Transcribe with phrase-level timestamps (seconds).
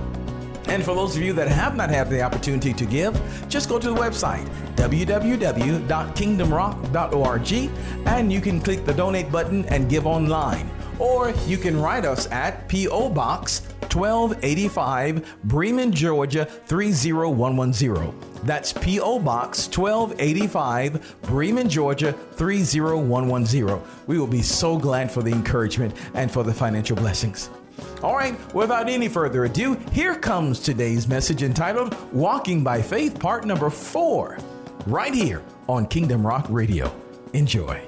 [0.74, 3.14] And for those of you that have not had the opportunity to give,
[3.48, 4.44] just go to the website
[4.74, 7.70] www.kingdomrock.org
[8.06, 10.68] and you can click the donate button and give online.
[10.98, 13.10] Or you can write us at P.O.
[13.10, 18.12] Box 1285, Bremen, Georgia 30110.
[18.42, 19.20] That's P.O.
[19.20, 23.80] Box 1285, Bremen, Georgia 30110.
[24.08, 27.48] We will be so glad for the encouragement and for the financial blessings.
[28.02, 33.44] All right, without any further ado, here comes today's message entitled Walking by Faith, part
[33.44, 34.38] number four,
[34.86, 36.94] right here on Kingdom Rock Radio.
[37.32, 37.82] Enjoy.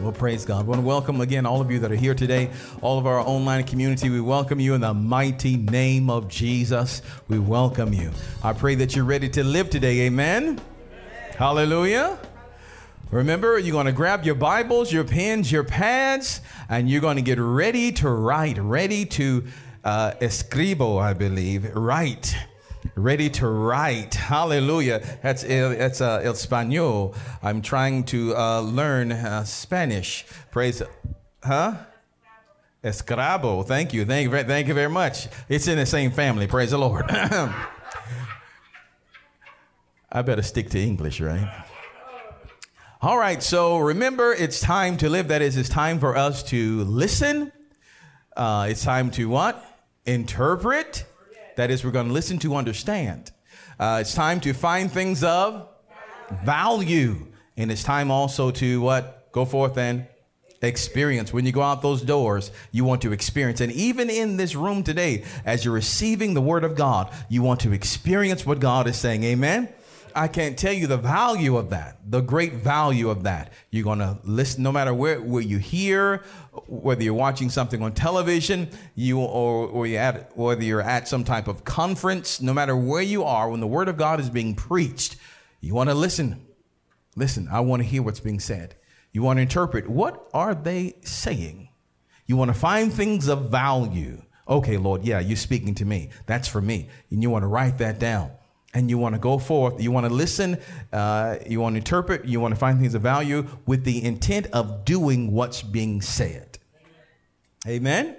[0.00, 0.60] Well, praise God.
[0.60, 2.50] I want to welcome again all of you that are here today,
[2.82, 4.10] all of our online community.
[4.10, 7.00] We welcome you in the mighty name of Jesus.
[7.28, 8.10] We welcome you.
[8.42, 10.00] I pray that you're ready to live today.
[10.00, 10.42] Amen.
[10.42, 10.60] Amen.
[11.38, 12.18] Hallelujah.
[13.14, 17.22] Remember, you're going to grab your Bibles, your pens, your pads, and you're going to
[17.22, 19.44] get ready to write, ready to
[19.84, 22.36] uh, escribo, I believe, write.
[22.96, 24.14] Ready to write.
[24.14, 25.00] Hallelujah.
[25.22, 27.14] That's el, that's uh, el español.
[27.40, 30.26] I'm trying to uh, learn uh, Spanish.
[30.50, 30.82] Praise.
[31.40, 31.74] Huh?
[32.82, 33.64] Escrabo.
[33.64, 34.04] Thank you.
[34.04, 34.42] Thank you.
[34.42, 35.28] Thank you very much.
[35.48, 36.48] It's in the same family.
[36.48, 37.04] Praise the Lord.
[37.08, 37.52] I
[40.22, 41.64] better stick to English, right?
[43.04, 45.28] All right, so remember, it's time to live.
[45.28, 47.52] That is, it's time for us to listen.
[48.34, 49.62] Uh, it's time to what?
[50.06, 51.04] Interpret.
[51.56, 53.30] That is, we're going to listen to understand.
[53.78, 55.68] Uh, it's time to find things of
[56.44, 57.26] value.
[57.58, 59.30] And it's time also to what?
[59.32, 60.06] Go forth and
[60.62, 61.30] experience.
[61.30, 63.60] When you go out those doors, you want to experience.
[63.60, 67.60] And even in this room today, as you're receiving the word of God, you want
[67.60, 69.24] to experience what God is saying.
[69.24, 69.68] Amen.
[70.14, 73.52] I can't tell you the value of that, the great value of that.
[73.70, 76.22] You're going to listen, no matter where, where you hear,
[76.68, 81.24] whether you're watching something on television, you or, or you at, whether you're at some
[81.24, 84.54] type of conference, no matter where you are, when the word of God is being
[84.54, 85.16] preached,
[85.60, 86.46] you want to listen.
[87.16, 88.76] Listen, I want to hear what's being said.
[89.12, 91.70] You want to interpret what are they saying?
[92.26, 94.22] You want to find things of value.
[94.48, 96.10] Okay, Lord, yeah, you're speaking to me.
[96.26, 96.88] That's for me.
[97.10, 98.30] And you want to write that down
[98.74, 100.58] and you want to go forth, you want to listen,
[100.92, 104.48] uh, you want to interpret, you want to find things of value with the intent
[104.52, 106.58] of doing what's being said.
[107.66, 108.06] Amen.
[108.06, 108.16] Amen?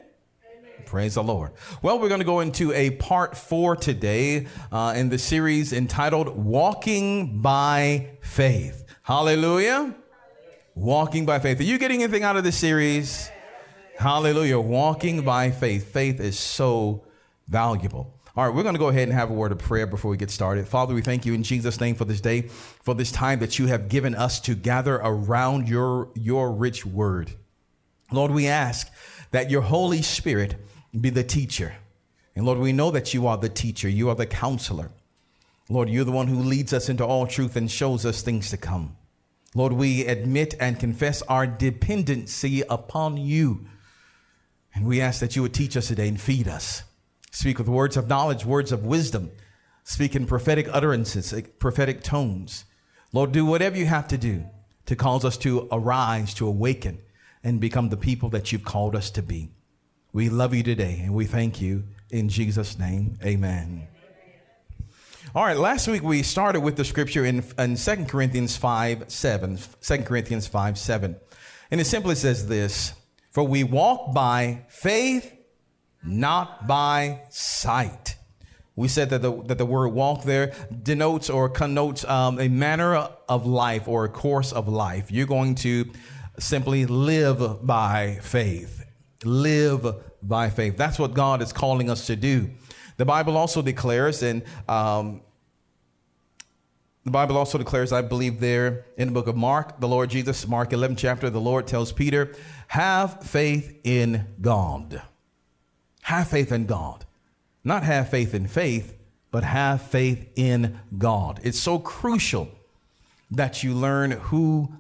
[0.86, 1.52] Praise the Lord.
[1.82, 6.30] Well, we're going to go into a part four today uh, in the series entitled
[6.30, 8.86] Walking by Faith.
[9.04, 9.94] Hallelujah.
[10.74, 11.60] Walking by faith.
[11.60, 13.30] Are you getting anything out of this series?
[13.98, 14.60] Hallelujah.
[14.60, 15.92] Walking by faith.
[15.92, 17.06] Faith is so
[17.48, 18.15] valuable.
[18.38, 20.18] All right, we're going to go ahead and have a word of prayer before we
[20.18, 20.68] get started.
[20.68, 23.68] Father, we thank you in Jesus' name for this day, for this time that you
[23.68, 27.32] have given us to gather around your, your rich word.
[28.12, 28.92] Lord, we ask
[29.32, 30.56] that your Holy Spirit
[31.00, 31.76] be the teacher.
[32.36, 34.92] And Lord, we know that you are the teacher, you are the counselor.
[35.70, 38.58] Lord, you're the one who leads us into all truth and shows us things to
[38.58, 38.98] come.
[39.56, 43.66] Lord, we admit and confess our dependency upon you.
[44.74, 46.84] And we ask that you would teach us today and feed us.
[47.36, 49.30] Speak with words of knowledge, words of wisdom.
[49.84, 52.64] Speak in prophetic utterances, prophetic tones.
[53.12, 54.46] Lord, do whatever you have to do
[54.86, 56.98] to cause us to arise, to awaken,
[57.44, 59.50] and become the people that you've called us to be.
[60.14, 63.20] We love you today and we thank you in Jesus' name.
[63.22, 63.86] Amen.
[65.36, 69.60] All right, last week we started with the scripture in, in 2 Corinthians 5 7.
[69.82, 71.18] 2 Corinthians 5 7.
[71.70, 72.94] And it simply says this
[73.32, 75.35] For we walk by faith
[76.06, 78.16] not by sight.
[78.76, 80.54] We said that the, that the word walk there
[80.84, 82.96] denotes or connotes um, a manner
[83.30, 85.12] of life or a course of life.
[85.12, 85.92] You're going to
[86.40, 88.86] simply live by faith.
[89.24, 90.76] Live by faith.
[90.76, 92.50] That's what God is calling us to do.
[92.98, 95.22] The Bible also declares, and um,
[97.06, 100.48] the Bible also declares, I believe, there in the book of Mark, the Lord Jesus,
[100.48, 102.36] Mark 11 chapter, the Lord tells Peter,
[102.68, 105.02] have faith in God.
[106.06, 107.04] Have faith in God.
[107.64, 108.96] Not have faith in faith,
[109.32, 111.40] but have faith in God.
[111.42, 112.48] It's so crucial
[113.32, 114.72] that you learn who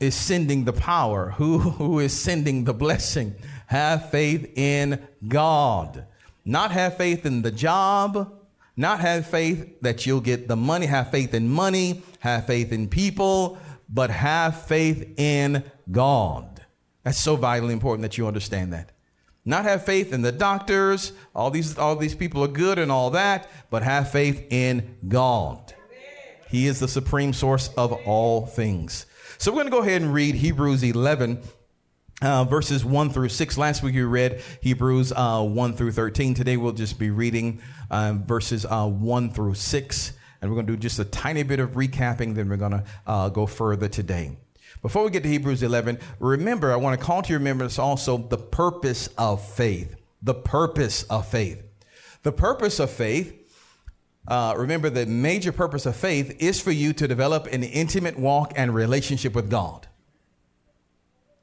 [0.00, 3.36] is sending the power, who, who is sending the blessing.
[3.68, 6.06] Have faith in God.
[6.44, 8.32] Not have faith in the job,
[8.76, 12.88] not have faith that you'll get the money, have faith in money, have faith in
[12.88, 13.58] people,
[13.88, 15.62] but have faith in
[15.92, 16.64] God.
[17.04, 18.90] That's so vitally important that you understand that.
[19.48, 23.08] Not have faith in the doctors, all these all these people are good and all
[23.12, 25.72] that, but have faith in God.
[26.50, 29.06] He is the supreme source of all things.
[29.38, 31.40] So we're going to go ahead and read Hebrews 11
[32.20, 33.56] uh, verses 1 through 6.
[33.56, 36.34] Last week we read Hebrews uh, 1 through 13.
[36.34, 40.12] Today we'll just be reading uh, verses uh, 1 through 6.
[40.42, 42.84] And we're going to do just a tiny bit of recapping, then we're going to
[43.06, 44.36] uh, go further today.
[44.82, 48.16] Before we get to Hebrews 11, remember, I want to call to your remembrance also
[48.16, 49.96] the purpose of faith.
[50.22, 51.62] The purpose of faith.
[52.22, 53.38] The purpose of faith
[54.28, 58.52] uh, remember, the major purpose of faith is for you to develop an intimate walk
[58.56, 59.88] and relationship with God.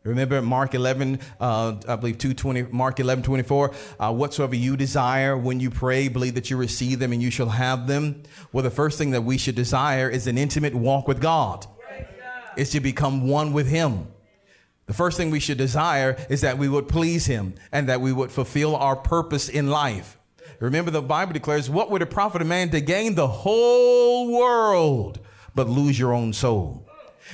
[0.03, 5.59] Remember Mark 11, uh, I believe 220, Mark 11, 24, uh, whatsoever you desire when
[5.59, 8.21] you pray, believe that you receive them and you shall have them.
[8.53, 11.65] Well, the first thing that we should desire is an intimate walk with God.
[12.57, 14.07] Is to become one with Him.
[14.87, 18.13] The first thing we should desire is that we would please Him and that we
[18.13, 20.19] would fulfill our purpose in life.
[20.59, 25.19] Remember, the Bible declares, What would it profit a man to gain the whole world
[25.53, 26.87] but lose your own soul?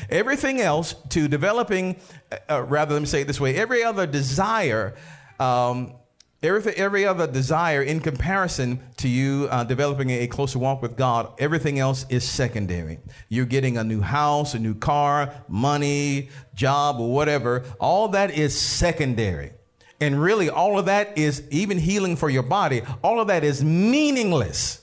[0.09, 1.97] Everything else to developing,
[2.31, 4.95] uh, uh, rather, let me say it this way every other desire,
[5.39, 5.93] um,
[6.43, 11.33] every, every other desire in comparison to you uh, developing a closer walk with God,
[11.39, 12.99] everything else is secondary.
[13.29, 17.63] You're getting a new house, a new car, money, job, or whatever.
[17.79, 19.51] All that is secondary.
[19.99, 23.63] And really, all of that is even healing for your body, all of that is
[23.63, 24.81] meaningless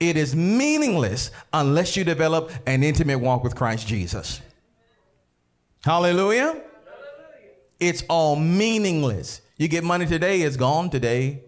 [0.00, 4.40] it is meaningless unless you develop an intimate walk with Christ Jesus.
[5.84, 6.62] Hallelujah.
[7.80, 9.40] It's all meaningless.
[9.56, 11.42] You get money today, it's gone today.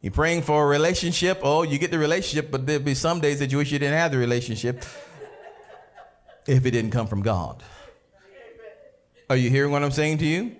[0.00, 1.40] You're praying for a relationship.
[1.42, 3.98] Oh, you get the relationship, but there'll be some days that you wish you didn't
[3.98, 4.84] have the relationship
[6.46, 7.62] if it didn't come from God.
[9.30, 10.56] Are you hearing what I'm saying to you?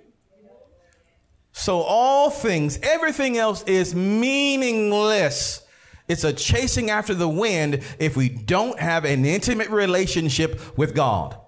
[1.53, 5.63] So, all things, everything else is meaningless
[6.09, 11.39] it's a chasing after the wind if we don't have an intimate relationship with God.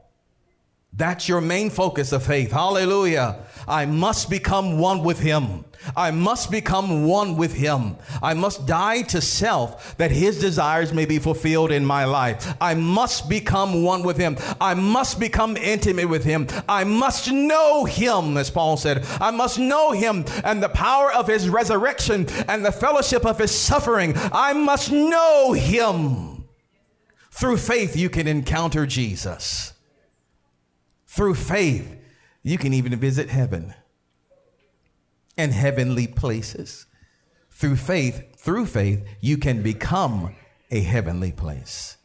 [0.96, 2.52] That's your main focus of faith.
[2.52, 3.40] Hallelujah.
[3.66, 5.64] I must become one with Him.
[5.96, 7.96] I must become one with Him.
[8.22, 12.54] I must die to self that His desires may be fulfilled in my life.
[12.60, 14.36] I must become one with Him.
[14.60, 16.46] I must become intimate with Him.
[16.68, 19.04] I must know Him, as Paul said.
[19.20, 23.50] I must know Him and the power of His resurrection and the fellowship of His
[23.50, 24.14] suffering.
[24.16, 26.44] I must know Him.
[27.32, 29.73] Through faith, you can encounter Jesus.
[31.14, 31.96] Through faith,
[32.42, 33.72] you can even visit heaven
[35.36, 36.86] and heavenly places.
[37.52, 40.34] Through faith, through faith, you can become
[40.72, 41.98] a heavenly place.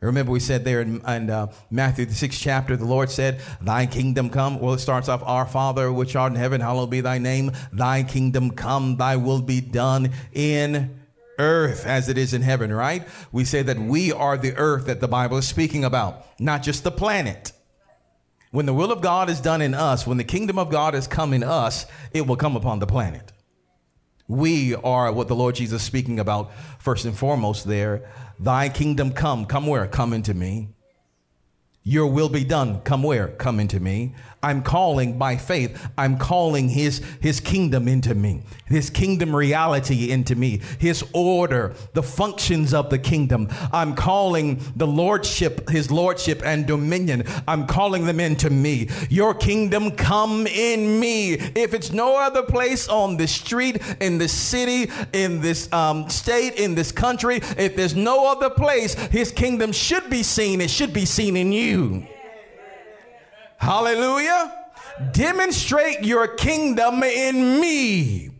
[0.00, 3.86] Remember, we said there in, in uh, Matthew, the sixth chapter, the Lord said, Thy
[3.86, 4.58] kingdom come.
[4.58, 7.52] Well, it starts off, Our Father, which art in heaven, hallowed be thy name.
[7.72, 10.98] Thy kingdom come, thy will be done in
[11.38, 13.06] earth as it is in heaven, right?
[13.30, 16.82] We say that we are the earth that the Bible is speaking about, not just
[16.82, 17.51] the planet.
[18.52, 21.06] When the will of God is done in us, when the kingdom of God has
[21.06, 23.32] come in us, it will come upon the planet.
[24.28, 28.10] We are what the Lord Jesus is speaking about first and foremost there.
[28.38, 29.46] Thy kingdom come.
[29.46, 29.86] Come where?
[29.86, 30.68] Come into me.
[31.84, 32.80] Your will be done.
[32.82, 33.28] Come where?
[33.28, 34.14] Come into me.
[34.44, 35.80] I'm calling by faith.
[35.96, 42.02] I'm calling his, his kingdom into me, his kingdom reality into me, his order, the
[42.02, 43.48] functions of the kingdom.
[43.72, 47.22] I'm calling the lordship, his lordship and dominion.
[47.46, 48.88] I'm calling them into me.
[49.10, 51.34] Your kingdom come in me.
[51.34, 56.54] If it's no other place on the street, in the city, in this um, state,
[56.54, 60.60] in this country, if there's no other place, his kingdom should be seen.
[60.60, 61.71] It should be seen in you.
[63.58, 64.58] Hallelujah.
[65.12, 68.30] Demonstrate your kingdom in me.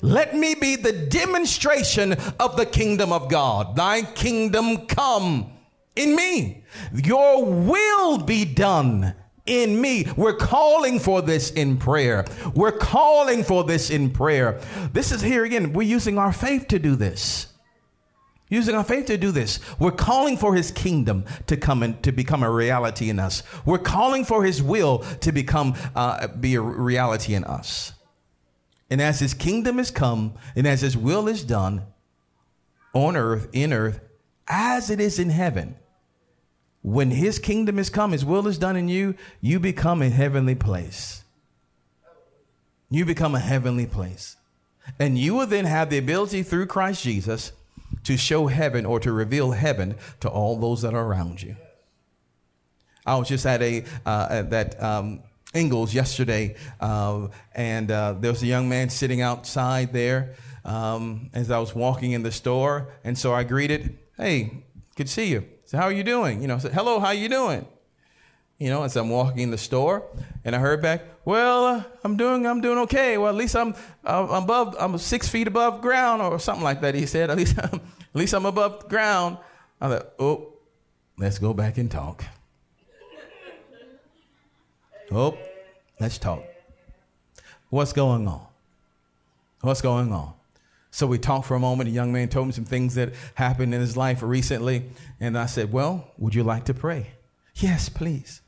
[0.00, 3.76] Let me be the demonstration of the kingdom of God.
[3.76, 5.52] Thy kingdom come
[5.94, 6.64] in me.
[6.92, 9.14] Your will be done
[9.46, 10.06] in me.
[10.16, 12.24] We're calling for this in prayer.
[12.54, 14.60] We're calling for this in prayer.
[14.92, 15.72] This is here again.
[15.72, 17.51] We're using our faith to do this.
[18.52, 19.60] Using our faith to do this.
[19.78, 23.42] We're calling for his kingdom to come and to become a reality in us.
[23.64, 27.94] We're calling for his will to become uh, be a reality in us.
[28.90, 31.86] And as his kingdom is come and as his will is done
[32.92, 34.00] on earth, in earth,
[34.46, 35.76] as it is in heaven,
[36.82, 40.56] when his kingdom is come, his will is done in you, you become a heavenly
[40.56, 41.24] place.
[42.90, 44.36] You become a heavenly place.
[44.98, 47.52] And you will then have the ability through Christ Jesus
[48.04, 51.56] to show heaven or to reveal heaven to all those that are around you.
[53.04, 55.22] I was just at a uh, at that um,
[55.54, 60.34] Ingles yesterday, uh, and uh, there was a young man sitting outside there
[60.64, 65.12] um, as I was walking in the store, and so I greeted, "Hey, good to
[65.12, 66.42] see you." So how are you doing?
[66.42, 67.66] You know, I said, hello, how are you doing?
[68.58, 70.04] You know, as I'm walking in the store,
[70.44, 73.18] and I heard back, well, uh, I'm doing, I'm doing okay.
[73.18, 76.94] Well, at least I'm, uh, above, I'm six feet above ground, or something like that.
[76.94, 77.80] He said, at least, at
[78.14, 79.38] least I'm above ground.
[79.80, 80.52] I thought, oh,
[81.18, 82.24] let's go back and talk.
[85.14, 85.36] Oh,
[86.00, 86.42] let's talk.
[87.68, 88.46] What's going on?
[89.62, 90.34] What's going on?
[90.90, 91.88] So we talked for a moment.
[91.88, 94.90] A young man told me some things that happened in his life recently.
[95.20, 97.12] And I said, Well, would you like to pray?
[97.54, 98.41] Yes, please.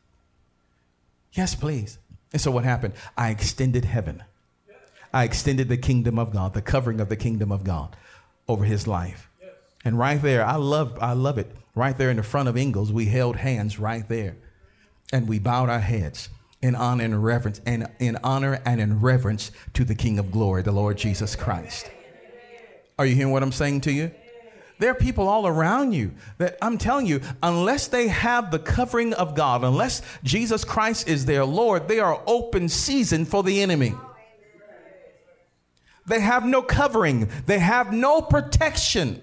[1.35, 1.99] Yes, please.
[2.33, 2.95] And so what happened?
[3.17, 4.23] I extended heaven.
[5.13, 7.97] I extended the kingdom of God, the covering of the kingdom of God
[8.49, 9.31] over his life.
[9.85, 11.55] And right there, I love, I love it.
[11.75, 14.37] Right there in the front of Ingles, we held hands right there.
[15.13, 16.31] And we bowed our heads
[16.63, 20.63] in honor and reverence, and in honor and in reverence to the King of glory,
[20.63, 21.91] the Lord Jesus Christ.
[22.99, 24.11] Are you hearing what I'm saying to you?
[24.79, 29.15] There are people all around you that I'm telling you, unless they have the covering
[29.15, 33.95] of God, unless Jesus Christ is their Lord, they are open season for the enemy.
[36.07, 39.23] They have no covering, they have no protection.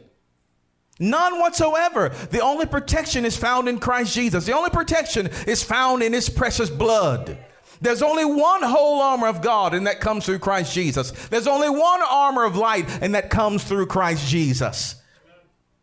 [0.99, 2.09] None whatsoever.
[2.29, 4.45] The only protection is found in Christ Jesus.
[4.45, 7.39] The only protection is found in his precious blood.
[7.81, 11.09] There's only one whole armor of God, and that comes through Christ Jesus.
[11.29, 15.00] There's only one armor of light, and that comes through Christ Jesus.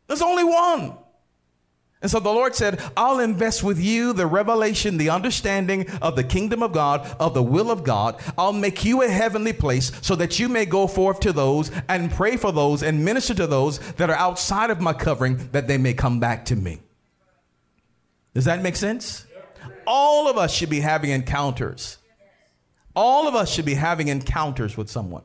[0.08, 0.94] There's only one.
[2.00, 6.24] And so the Lord said, I'll invest with you the revelation, the understanding of the
[6.24, 8.20] kingdom of God, of the will of God.
[8.36, 12.10] I'll make you a heavenly place so that you may go forth to those and
[12.10, 15.78] pray for those and minister to those that are outside of my covering that they
[15.78, 16.80] may come back to me.
[18.34, 19.24] Does that make sense?
[19.88, 21.96] all of us should be having encounters.
[22.94, 25.22] All of us should be having encounters with someone.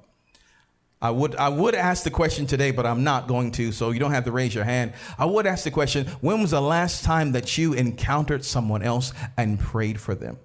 [1.03, 3.99] I would, I would ask the question today, but I'm not going to, so you
[3.99, 4.93] don't have to raise your hand.
[5.19, 9.11] I would ask the question when was the last time that you encountered someone else
[9.37, 10.39] and prayed for them?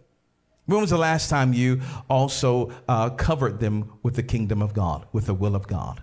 [0.67, 5.07] When was the last time you also uh, covered them with the kingdom of God,
[5.13, 6.03] with the will of God?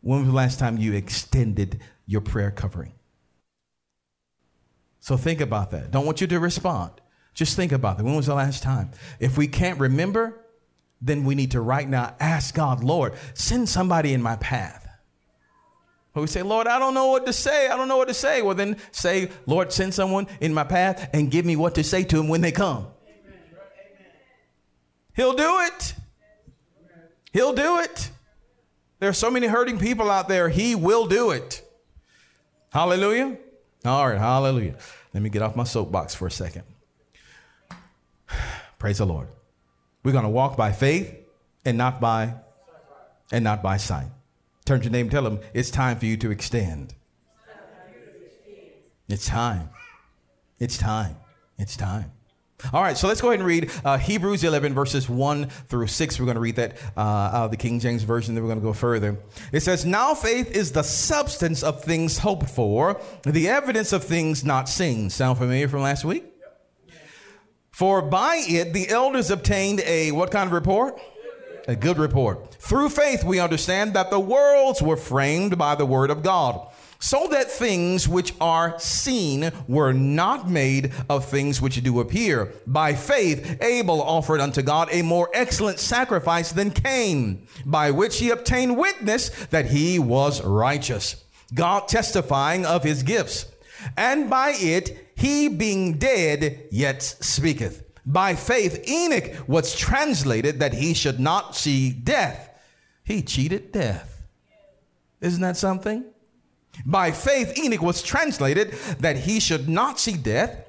[0.00, 2.94] When was the last time you extended your prayer covering?
[4.98, 5.92] So think about that.
[5.92, 6.90] Don't want you to respond.
[7.34, 8.04] Just think about that.
[8.04, 8.90] When was the last time?
[9.20, 10.41] If we can't remember,
[11.02, 14.88] then we need to right now ask God, Lord, send somebody in my path.
[16.14, 17.68] But we say, Lord, I don't know what to say.
[17.68, 18.40] I don't know what to say.
[18.42, 22.04] Well, then say, Lord, send someone in my path and give me what to say
[22.04, 22.86] to them when they come.
[25.14, 25.94] He'll do it.
[27.32, 28.10] He'll do it.
[29.00, 30.48] There are so many hurting people out there.
[30.48, 31.62] He will do it.
[32.70, 33.36] Hallelujah.
[33.84, 34.18] All right.
[34.18, 34.76] Hallelujah.
[35.12, 36.62] Let me get off my soapbox for a second.
[38.78, 39.28] Praise the Lord.
[40.04, 41.14] We're going to walk by faith
[41.64, 42.34] and not by
[43.30, 44.08] and not by sight.
[44.64, 46.94] Turn to your name tell them it's time for you to extend.
[49.08, 49.68] It's time.
[50.58, 51.16] It's time.
[51.58, 52.12] It's time.
[52.72, 56.20] All right, so let's go ahead and read uh, Hebrews 11, verses 1 through 6.
[56.20, 58.60] We're going to read that uh, out of the King James Version, then we're going
[58.60, 59.18] to go further.
[59.50, 64.44] It says, Now faith is the substance of things hoped for, the evidence of things
[64.44, 65.10] not seen.
[65.10, 66.31] Sound familiar from last week?
[67.82, 71.00] For by it the elders obtained a what kind of report?
[71.66, 72.54] A good report.
[72.60, 76.68] Through faith we understand that the worlds were framed by the word of God,
[77.00, 82.52] so that things which are seen were not made of things which do appear.
[82.68, 88.30] By faith Abel offered unto God a more excellent sacrifice than Cain, by which he
[88.30, 91.16] obtained witness that he was righteous,
[91.52, 93.51] God testifying of his gifts.
[93.96, 97.84] And by it he being dead yet speaketh.
[98.04, 102.50] By faith, Enoch was translated that he should not see death.
[103.04, 104.22] He cheated death.
[105.20, 106.04] Isn't that something?
[106.84, 110.64] By faith, Enoch was translated that he should not see death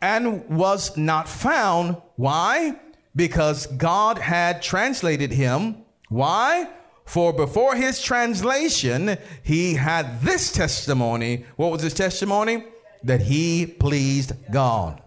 [0.00, 1.96] and was not found.
[2.16, 2.78] Why?
[3.14, 5.84] Because God had translated him.
[6.08, 6.68] Why?
[7.04, 11.44] For before his translation, he had this testimony.
[11.56, 12.64] What was his testimony?
[13.02, 15.02] That he pleased God.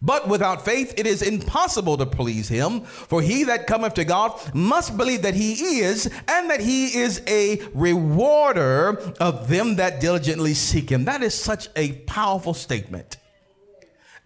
[0.00, 2.82] But without faith, it is impossible to please him.
[2.82, 7.22] For he that cometh to God must believe that he is, and that he is
[7.26, 11.06] a rewarder of them that diligently seek him.
[11.06, 13.16] That is such a powerful statement.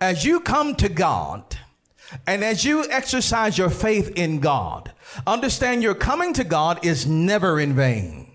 [0.00, 1.56] As you come to God,
[2.26, 4.92] and as you exercise your faith in God,
[5.26, 8.32] understand your coming to God is never in vain.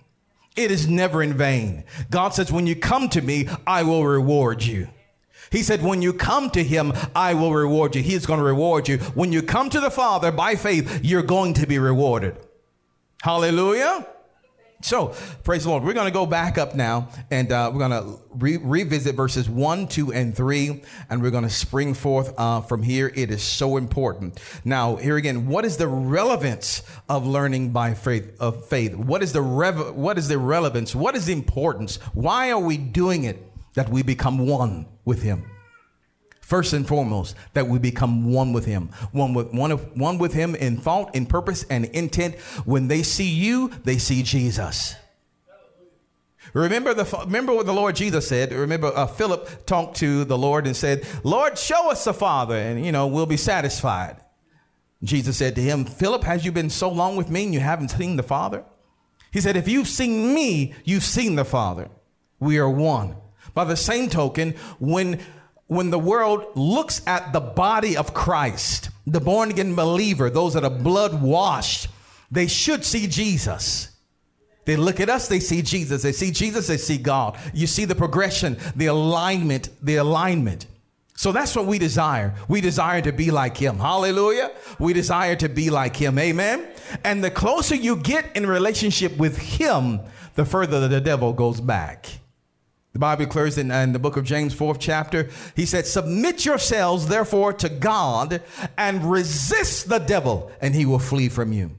[0.55, 1.83] It is never in vain.
[2.11, 4.87] God says, When you come to me, I will reward you.
[5.51, 8.03] He said, When you come to him, I will reward you.
[8.03, 8.97] He's going to reward you.
[9.15, 12.37] When you come to the Father by faith, you're going to be rewarded.
[13.23, 14.05] Hallelujah.
[14.83, 15.83] So, praise the Lord.
[15.83, 19.49] We're going to go back up now and uh, we're going to re- revisit verses
[19.49, 23.09] 1, 2, and 3, and we're going to spring forth uh, from here.
[23.15, 24.41] It is so important.
[24.65, 28.35] Now, here again, what is the relevance of learning by faith?
[28.41, 28.93] Of faith?
[28.93, 30.93] What is the rev- What is the relevance?
[30.93, 31.95] What is the importance?
[32.13, 33.41] Why are we doing it?
[33.75, 35.45] That we become one with him.
[36.43, 40.33] First and foremost, that we become one with him, one with one of one with
[40.33, 42.35] him in thought, in purpose, and intent.
[42.65, 44.93] When they see you, they see Jesus.
[46.53, 48.51] Remember the remember what the Lord Jesus said.
[48.51, 52.85] Remember uh, Philip talked to the Lord and said, "Lord, show us the Father, and
[52.85, 54.17] you know we'll be satisfied."
[55.01, 57.91] Jesus said to him, "Philip, has you been so long with me and you haven't
[57.91, 58.65] seen the Father?"
[59.31, 61.87] He said, "If you've seen me, you've seen the Father.
[62.41, 63.15] We are one."
[63.53, 65.19] By the same token, when
[65.73, 70.63] when the world looks at the body of Christ, the born again believer, those that
[70.63, 71.87] are blood washed,
[72.31, 73.89] they should see Jesus.
[74.65, 76.03] They look at us, they see Jesus.
[76.03, 77.37] They see Jesus, they see God.
[77.53, 80.67] You see the progression, the alignment, the alignment.
[81.15, 82.33] So that's what we desire.
[82.47, 83.77] We desire to be like him.
[83.77, 84.51] Hallelujah.
[84.79, 86.17] We desire to be like him.
[86.17, 86.67] Amen.
[87.03, 89.99] And the closer you get in relationship with him,
[90.35, 92.09] the further the devil goes back.
[92.93, 97.07] The Bible declares in, in, the book of James, fourth chapter, he said, Submit yourselves,
[97.07, 98.43] therefore, to God
[98.77, 101.71] and resist the devil, and he will flee from you.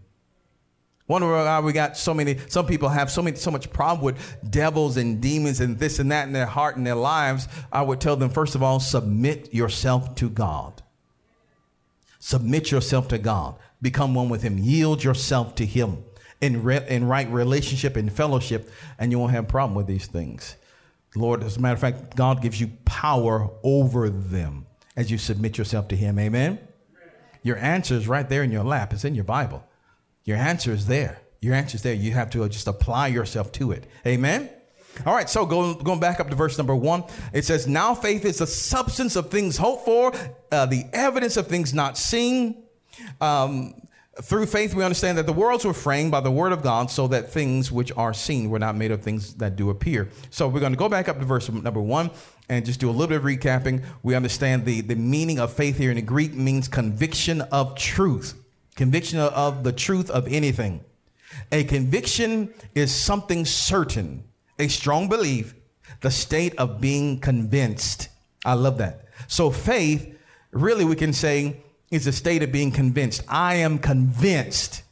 [1.06, 4.50] Wonder why we got so many, some people have so many, so much problem with
[4.50, 7.46] devils and demons and this and that in their heart and their lives.
[7.70, 10.82] I would tell them, first of all, submit yourself to God.
[12.18, 13.56] Submit yourself to God.
[13.82, 14.56] Become one with him.
[14.56, 15.98] Yield yourself to him
[16.40, 20.06] in, re- in right relationship and fellowship, and you won't have a problem with these
[20.06, 20.56] things.
[21.16, 25.56] Lord, as a matter of fact, God gives you power over them as you submit
[25.58, 26.18] yourself to Him.
[26.18, 26.58] Amen?
[27.42, 28.92] Your answer is right there in your lap.
[28.92, 29.64] It's in your Bible.
[30.24, 31.20] Your answer is there.
[31.40, 31.94] Your answer is there.
[31.94, 33.86] You have to just apply yourself to it.
[34.06, 34.48] Amen?
[35.04, 38.24] All right, so going, going back up to verse number one, it says, Now faith
[38.24, 40.12] is the substance of things hoped for,
[40.52, 42.62] uh, the evidence of things not seen.
[43.20, 43.74] Um,
[44.22, 47.08] through faith, we understand that the worlds were framed by the word of God so
[47.08, 50.08] that things which are seen were not made of things that do appear.
[50.30, 52.10] So we're going to go back up to verse number one
[52.48, 53.84] and just do a little bit of recapping.
[54.02, 58.34] We understand the, the meaning of faith here in the Greek means conviction of truth,
[58.76, 60.84] conviction of the truth of anything.
[61.50, 64.22] A conviction is something certain,
[64.58, 65.54] a strong belief,
[66.02, 68.10] the state of being convinced.
[68.44, 69.06] I love that.
[69.26, 70.16] So faith,
[70.52, 71.63] really, we can say,
[71.94, 73.22] is a state of being convinced.
[73.28, 74.82] I am convinced.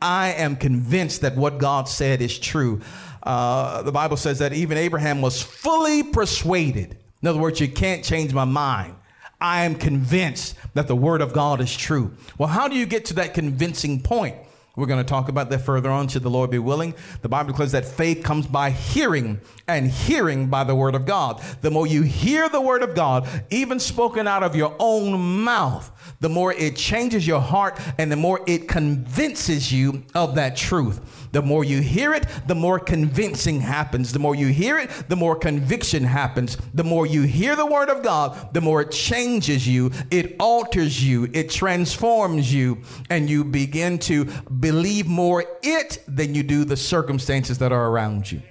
[0.00, 2.80] I am convinced that what God said is true.
[3.22, 6.96] Uh, the Bible says that even Abraham was fully persuaded.
[7.20, 8.94] In other words, you can't change my mind.
[9.40, 12.12] I am convinced that the word of God is true.
[12.38, 14.36] Well, how do you get to that convincing point?
[14.78, 16.94] We're going to talk about that further on, should the Lord be willing.
[17.22, 21.42] The Bible declares that faith comes by hearing, and hearing by the word of God.
[21.62, 25.90] The more you hear the word of God, even spoken out of your own mouth,
[26.20, 31.27] the more it changes your heart and the more it convinces you of that truth.
[31.32, 34.12] The more you hear it, the more convincing happens.
[34.12, 36.56] The more you hear it, the more conviction happens.
[36.74, 41.04] The more you hear the word of God, the more it changes you, it alters
[41.04, 42.78] you, it transforms you,
[43.10, 48.30] and you begin to believe more it than you do the circumstances that are around
[48.30, 48.42] you.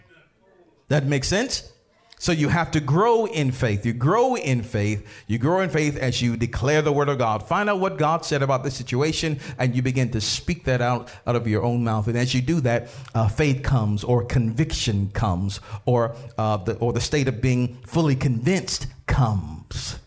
[0.89, 1.71] That makes sense?
[2.19, 3.85] So you have to grow in faith.
[3.85, 5.07] You grow in faith.
[5.27, 7.47] You grow in faith as you declare the word of God.
[7.47, 11.11] Find out what God said about the situation, and you begin to speak that out
[11.27, 12.07] out of your own mouth.
[12.07, 16.91] And as you do that, uh, faith comes, or conviction comes, or uh, the or
[16.91, 19.99] the state of being fully convinced comes.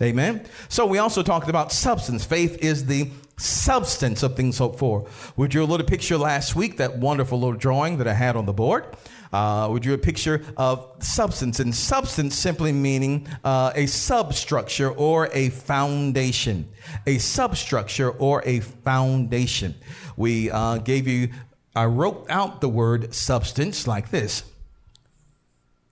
[0.00, 0.44] Amen.
[0.68, 2.24] So we also talked about substance.
[2.24, 5.06] Faith is the substance of things hoped for.
[5.36, 8.46] We drew a little picture last week, that wonderful little drawing that I had on
[8.46, 8.86] the board.
[9.34, 15.28] Uh, we drew a picture of substance, and substance simply meaning uh, a substructure or
[15.32, 16.68] a foundation.
[17.08, 19.74] A substructure or a foundation.
[20.16, 21.30] We uh, gave you,
[21.74, 24.44] I wrote out the word substance like this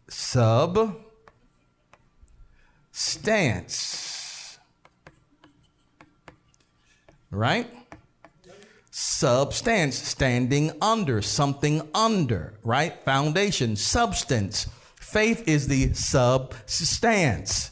[0.07, 0.96] sub
[2.92, 4.57] stance.
[7.33, 7.82] Right?
[8.94, 13.02] Substance, standing under, something under, right?
[13.07, 14.68] Foundation, substance.
[14.96, 17.70] Faith is the substance,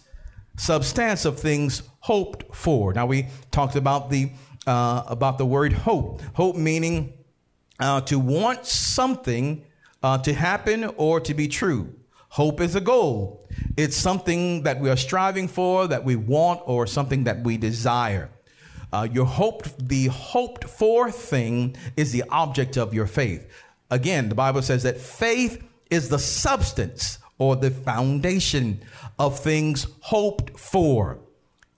[0.56, 2.94] substance of things hoped for.
[2.94, 4.30] Now we talked about the
[4.66, 6.22] uh, about the word hope.
[6.32, 7.12] Hope meaning
[7.78, 9.62] uh, to want something
[10.02, 11.94] uh, to happen or to be true.
[12.30, 13.46] Hope is a goal.
[13.76, 18.30] It's something that we are striving for, that we want, or something that we desire.
[18.92, 23.46] Uh, your hope, the hoped for thing is the object of your faith.
[23.90, 28.80] Again, the Bible says that faith is the substance or the foundation
[29.18, 31.18] of things hoped for.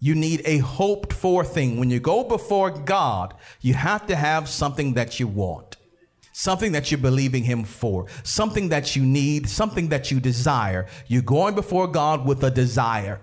[0.01, 1.79] You need a hoped for thing.
[1.79, 5.77] When you go before God, you have to have something that you want,
[6.33, 10.89] something that you're believing Him for, something that you need, something that you desire.
[11.07, 13.21] You're going before God with a desire.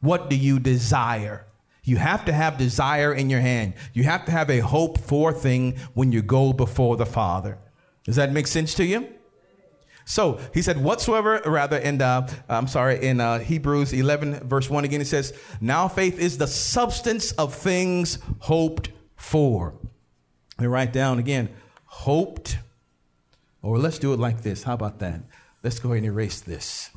[0.00, 1.46] What do you desire?
[1.84, 3.74] You have to have desire in your hand.
[3.92, 7.58] You have to have a hope for thing when you go before the Father.
[8.04, 9.08] Does that make sense to you?
[10.04, 14.84] So he said, whatsoever, rather, in uh, I'm sorry, in uh, Hebrews 11, verse 1
[14.84, 19.74] again, it says, Now faith is the substance of things hoped for.
[20.58, 21.48] Let me write down again,
[21.86, 22.58] hoped,
[23.62, 24.64] or let's do it like this.
[24.64, 25.20] How about that?
[25.62, 26.90] Let's go ahead and erase this.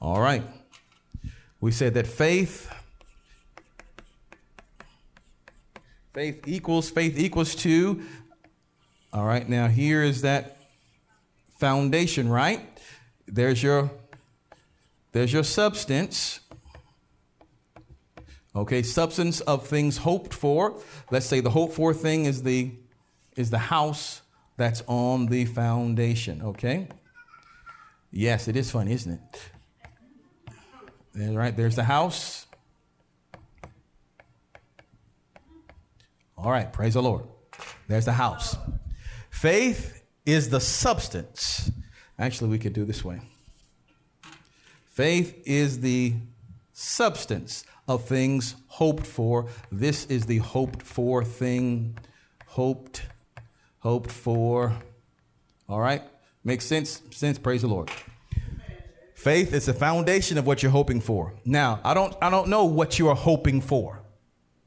[0.00, 0.42] All right.
[1.66, 2.72] We said that faith
[6.14, 8.02] faith equals faith equals to
[9.12, 10.58] all right now here is that
[11.58, 12.60] foundation right?
[13.26, 13.90] There's your
[15.10, 16.38] there's your substance.
[18.54, 20.80] Okay substance of things hoped for.
[21.10, 22.70] Let's say the hoped for thing is the
[23.34, 24.22] is the house
[24.56, 26.86] that's on the foundation okay?
[28.12, 29.55] Yes it is fun isn't it
[31.16, 32.46] right, there's the house.
[36.36, 37.24] All right, praise the Lord.
[37.88, 38.56] There's the house.
[39.30, 41.70] Faith is the substance.
[42.18, 43.20] Actually, we could do this way.
[44.86, 46.14] Faith is the
[46.72, 49.46] substance of things hoped for.
[49.70, 51.98] This is the hoped for thing.
[52.46, 53.02] Hoped,
[53.80, 54.76] hoped for.
[55.68, 56.02] All right?
[56.44, 57.02] Makes sense?
[57.10, 57.38] Sense?
[57.38, 57.90] Praise the Lord.
[59.26, 61.34] Faith is the foundation of what you're hoping for.
[61.44, 64.00] Now, I don't I don't know what you are hoping for.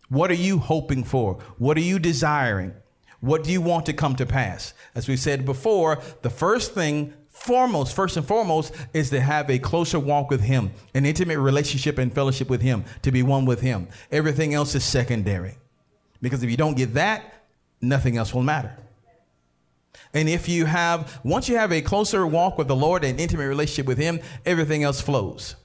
[0.09, 1.35] What are you hoping for?
[1.59, 2.73] What are you desiring?
[3.21, 4.73] What do you want to come to pass?
[4.95, 9.59] As we said before, the first thing foremost, first and foremost, is to have a
[9.59, 13.61] closer walk with Him, an intimate relationship and fellowship with Him, to be one with
[13.61, 13.87] Him.
[14.11, 15.55] Everything else is secondary.
[16.21, 17.45] Because if you don't get that,
[17.79, 18.75] nothing else will matter.
[20.13, 23.47] And if you have, once you have a closer walk with the Lord and intimate
[23.47, 25.55] relationship with Him, everything else flows.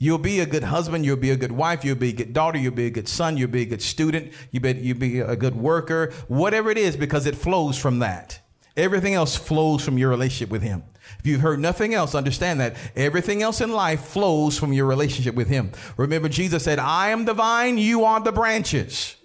[0.00, 1.04] You'll be a good husband.
[1.04, 1.84] You'll be a good wife.
[1.84, 2.58] You'll be a good daughter.
[2.58, 3.36] You'll be a good son.
[3.36, 4.32] You'll be a good student.
[4.52, 8.40] You'll be, you'll be a good worker, whatever it is, because it flows from that.
[8.76, 10.84] Everything else flows from your relationship with Him.
[11.18, 15.34] If you've heard nothing else, understand that everything else in life flows from your relationship
[15.34, 15.72] with Him.
[15.96, 19.16] Remember, Jesus said, I am the vine, you are the branches.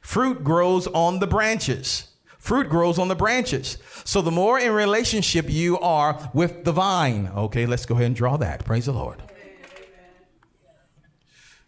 [0.00, 2.06] Fruit grows on the branches.
[2.46, 3.76] Fruit grows on the branches.
[4.04, 7.28] So the more in relationship you are with the vine.
[7.34, 8.64] Okay, let's go ahead and draw that.
[8.64, 9.20] Praise the Lord.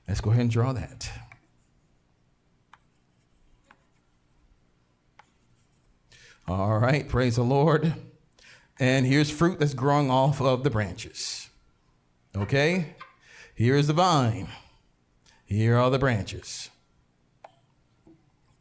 [0.07, 1.11] Let's go ahead and draw that.
[6.47, 7.95] All right, praise the Lord.
[8.79, 11.51] And here's fruit that's growing off of the branches.
[12.37, 12.95] Okay?
[13.53, 14.47] Here is the vine.
[15.45, 16.71] Here are the branches.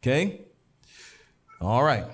[0.02, 0.47] Okay?
[1.60, 2.04] All right.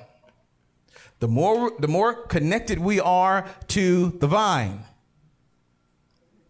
[1.21, 4.85] The more, the more connected we are to the vine,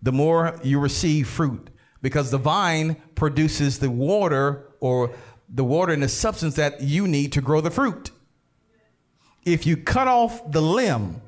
[0.02, 1.70] the more you receive fruit
[2.02, 5.14] because the vine produces the water or
[5.48, 8.10] the water and the substance that you need to grow the fruit.
[9.44, 11.22] If you cut off the limb,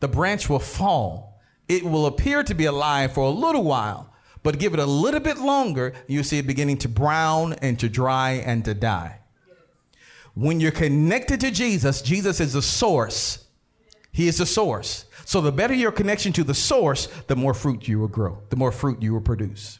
[0.00, 1.40] the branch will fall.
[1.68, 5.20] It will appear to be alive for a little while, but give it a little
[5.20, 9.19] bit longer, you'll see it beginning to brown and to dry and to die.
[10.34, 13.46] When you're connected to Jesus, Jesus is the source.
[14.12, 15.06] He is the source.
[15.24, 18.56] So the better your connection to the source, the more fruit you will grow, the
[18.56, 19.78] more fruit you will produce.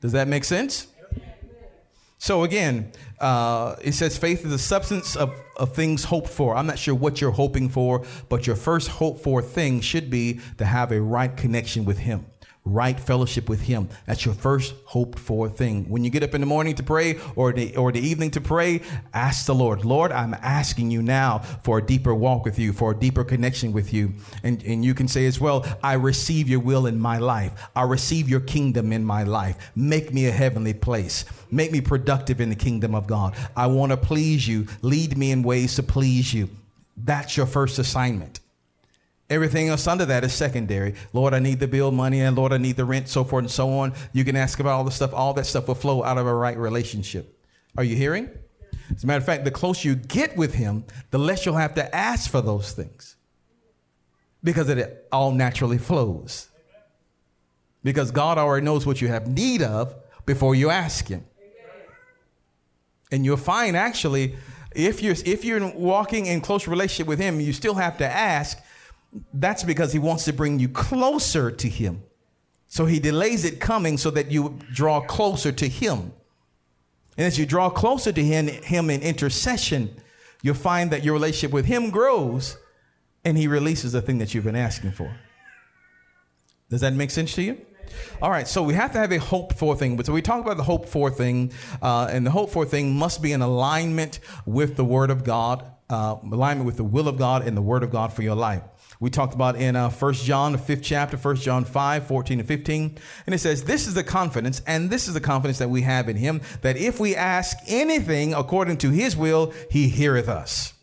[0.00, 0.88] Does that make sense?
[2.18, 6.56] So again, uh, it says faith is the substance of, of things hoped for.
[6.56, 10.40] I'm not sure what you're hoping for, but your first hope for thing should be
[10.58, 12.26] to have a right connection with Him
[12.64, 13.88] right fellowship with him.
[14.06, 15.88] That's your first hoped for thing.
[15.88, 18.40] When you get up in the morning to pray or the or the evening to
[18.40, 18.82] pray
[19.14, 22.92] ask the lord lord i'm asking you now for a deeper walk with you for
[22.92, 24.12] a deeper connection with you.
[24.42, 27.68] And and you can say as well i receive your will in my life.
[27.74, 29.72] I receive your kingdom in my life.
[29.74, 31.24] Make me a heavenly place.
[31.50, 33.34] Make me productive in the kingdom of god.
[33.56, 34.66] I want to please you.
[34.82, 36.48] Lead me in ways to please you.
[36.96, 38.41] That's your first assignment
[39.32, 40.94] Everything else under that is secondary.
[41.14, 43.50] Lord, I need the bill money, and Lord, I need the rent, so forth and
[43.50, 43.94] so on.
[44.12, 45.14] You can ask about all the stuff.
[45.14, 47.42] All that stuff will flow out of a right relationship.
[47.78, 48.28] Are you hearing?
[48.94, 51.74] As a matter of fact, the closer you get with Him, the less you'll have
[51.76, 53.16] to ask for those things
[54.44, 56.50] because it all naturally flows.
[57.82, 59.94] Because God already knows what you have need of
[60.26, 61.24] before you ask Him.
[63.10, 64.36] And you'll find actually,
[64.76, 68.58] if you're if you're walking in close relationship with Him, you still have to ask
[69.34, 72.02] that's because he wants to bring you closer to him.
[72.68, 76.12] So he delays it coming so that you draw closer to him.
[77.18, 79.94] And as you draw closer to him, him in intercession,
[80.42, 82.56] you'll find that your relationship with him grows
[83.24, 85.14] and he releases the thing that you've been asking for.
[86.70, 87.60] Does that make sense to you?
[88.22, 90.02] All right, so we have to have a hope for thing.
[90.02, 93.20] So we talk about the hope for thing, uh, and the hope for thing must
[93.20, 97.46] be in alignment with the Word of God, uh, alignment with the will of God
[97.46, 98.62] and the Word of God for your life
[99.02, 102.46] we talked about in uh, 1 John, the fifth chapter, 1 John 5, 14 and
[102.46, 102.98] 15.
[103.26, 106.08] And it says, This is the confidence, and this is the confidence that we have
[106.08, 110.74] in him, that if we ask anything according to his will, he heareth us.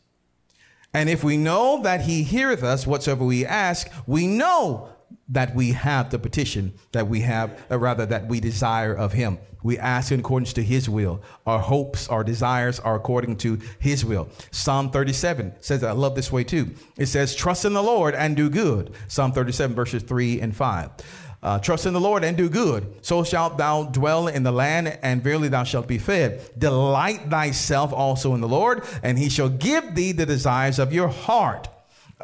[0.93, 4.89] And if we know that he heareth us whatsoever we ask, we know
[5.29, 9.37] that we have the petition that we have, or rather that we desire of him.
[9.61, 11.21] We ask in accordance to his will.
[11.45, 14.29] Our hopes, our desires are according to his will.
[14.51, 16.73] Psalm 37 says, I love this way too.
[16.97, 18.93] It says, trust in the Lord and do good.
[19.07, 20.91] Psalm 37 verses 3 and 5.
[21.41, 22.93] Uh, trust in the Lord and do good.
[23.01, 26.41] So shalt thou dwell in the land, and verily thou shalt be fed.
[26.57, 31.07] Delight thyself also in the Lord, and he shall give thee the desires of your
[31.07, 31.69] heart.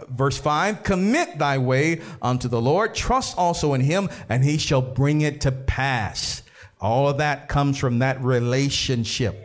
[0.09, 4.81] Verse 5 Commit thy way unto the Lord, trust also in him, and he shall
[4.81, 6.43] bring it to pass.
[6.81, 9.41] All of that comes from that relationship.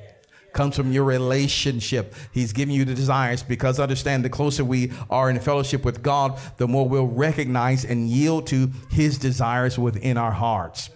[0.53, 2.15] Comes from your relationship.
[2.33, 6.41] He's giving you the desires because understand the closer we are in fellowship with God,
[6.57, 10.91] the more we'll recognize and yield to His desires within our hearts.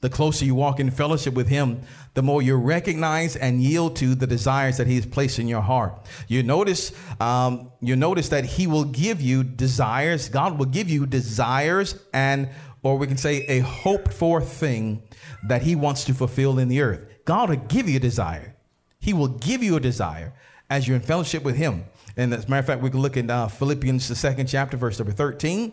[0.00, 1.82] The closer you walk in fellowship with Him,
[2.14, 5.60] the more you recognize and yield to the desires that He has placed in your
[5.60, 6.06] heart.
[6.28, 10.28] You notice, um, you notice that He will give you desires.
[10.28, 12.48] God will give you desires and,
[12.82, 15.02] or we can say, a hoped for thing
[15.48, 17.04] that He wants to fulfill in the earth.
[17.24, 18.54] God will give you a desire.
[19.00, 20.32] He will give you a desire
[20.70, 21.84] as you're in fellowship with Him.
[22.16, 24.76] And as a matter of fact, we can look in uh, Philippians, the second chapter,
[24.76, 25.72] verse number 13.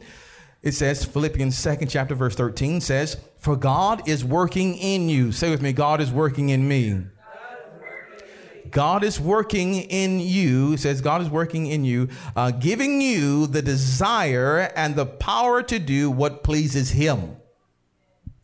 [0.65, 5.31] It says, Philippians, second chapter, verse 13 says, For God is working in you.
[5.31, 7.03] Say with me, God is working in me.
[8.71, 13.47] God is working in you, it says God is working in you, uh, giving you
[13.47, 17.37] the desire and the power to do what pleases Him.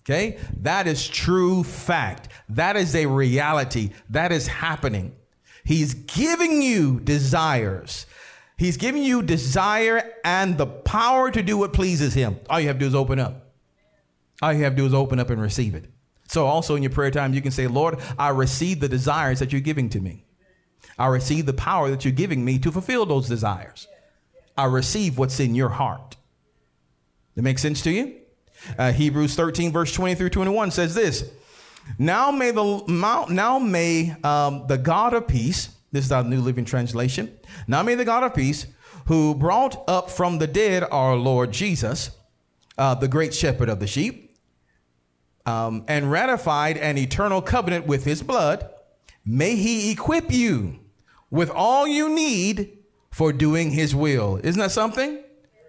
[0.03, 0.37] Okay?
[0.61, 2.29] That is true fact.
[2.49, 3.91] That is a reality.
[4.11, 5.15] That is happening.
[5.65, 8.05] He's giving you desires.
[8.61, 12.39] He's giving you desire and the power to do what pleases Him.
[12.47, 13.55] All you have to do is open up.
[14.39, 15.85] All you have to do is open up and receive it.
[16.27, 19.51] So, also in your prayer time, you can say, Lord, I receive the desires that
[19.51, 20.25] you're giving to me.
[20.99, 23.87] I receive the power that you're giving me to fulfill those desires.
[24.55, 26.15] I receive what's in your heart.
[27.33, 28.15] That makes sense to you?
[28.77, 31.27] Uh, Hebrews 13, verse 20 through 21 says this
[31.97, 32.83] Now may the,
[33.27, 37.95] now may, um, the God of peace, this is our New Living Translation, now may
[37.95, 38.65] the God of peace,
[39.07, 42.11] who brought up from the dead our Lord Jesus,
[42.77, 44.35] uh, the great shepherd of the sheep,
[45.45, 48.69] um, and ratified an eternal covenant with his blood,
[49.25, 50.79] may he equip you
[51.29, 52.77] with all you need
[53.09, 54.39] for doing his will.
[54.43, 55.23] Isn't that something?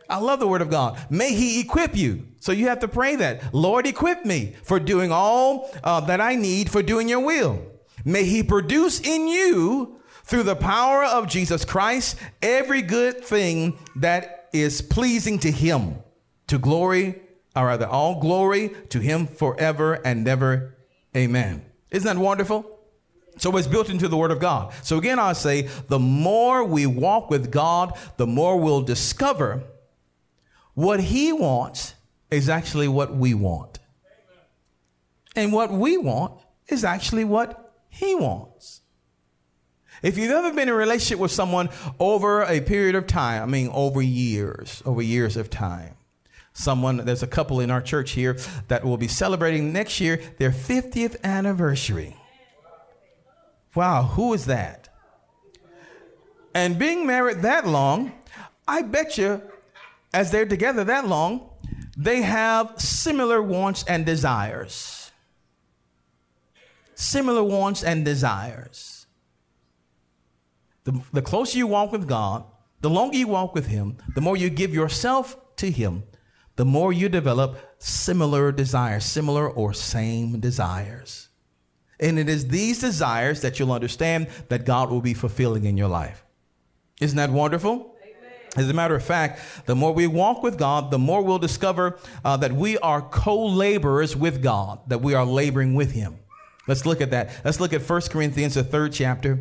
[0.09, 0.99] I love the word of God.
[1.11, 2.27] May he equip you.
[2.39, 3.55] So you have to pray that.
[3.55, 7.65] Lord, equip me for doing all uh, that I need for doing your will.
[8.05, 14.49] May he produce in you through the power of Jesus Christ every good thing that
[14.53, 15.97] is pleasing to him
[16.47, 17.21] to glory
[17.55, 20.77] or rather all glory to him forever and never
[21.17, 22.73] amen isn't that wonderful
[23.39, 24.73] so it's built into the Word of God.
[24.83, 29.63] So again, I'll say the more we walk with God, the more we'll discover
[30.75, 31.95] what He wants
[32.31, 33.79] is actually what we want.
[35.35, 38.82] And what we want is actually what He wants.
[40.03, 41.69] If you've ever been in a relationship with someone
[42.01, 45.95] over a period of time, I mean, over years, over years of time,
[46.53, 48.37] someone, there's a couple in our church here
[48.67, 52.17] that will be celebrating next year their 50th anniversary.
[53.77, 54.89] Wow, who is that?
[56.53, 58.13] And being married that long,
[58.67, 59.41] I bet you,
[60.13, 61.49] as they're together that long,
[61.97, 65.13] they have similar wants and desires.
[66.95, 68.92] Similar wants and desires.
[70.85, 72.45] The, the closer you walk with God,
[72.81, 76.03] the longer you walk with Him, the more you give yourself to Him,
[76.57, 81.29] the more you develop similar desires, similar or same desires.
[82.01, 85.89] And it is these desires that you'll understand that God will be fulfilling in your
[85.89, 86.25] life.
[87.01, 87.93] Isn't that wonderful?
[88.55, 91.99] As a matter of fact, the more we walk with God, the more we'll discover
[92.23, 96.19] uh, that we are co laborers with God, that we are laboring with Him.
[96.69, 97.31] Let's look at that.
[97.45, 99.39] Let's look at 1 Corinthians, the third chapter.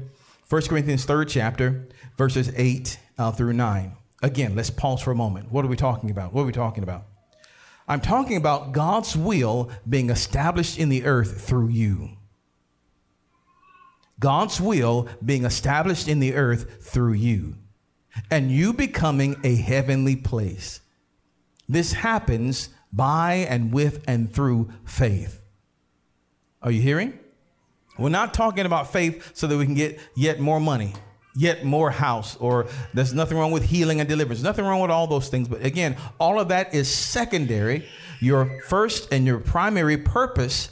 [0.52, 1.88] 1 Corinthians 3rd chapter,
[2.18, 3.94] verses 8 uh, through 9.
[4.22, 5.50] Again, let's pause for a moment.
[5.50, 6.34] What are we talking about?
[6.34, 7.06] What are we talking about?
[7.88, 12.18] I'm talking about God's will being established in the earth through you.
[14.20, 17.56] God's will being established in the earth through you,
[18.30, 20.82] and you becoming a heavenly place.
[21.70, 25.42] This happens by and with and through faith.
[26.62, 27.18] Are you hearing?
[28.02, 30.94] We're not talking about faith so that we can get yet more money,
[31.36, 34.42] yet more house, or there's nothing wrong with healing and deliverance.
[34.42, 35.48] Nothing wrong with all those things.
[35.48, 37.86] But again, all of that is secondary.
[38.20, 40.70] Your first and your primary purpose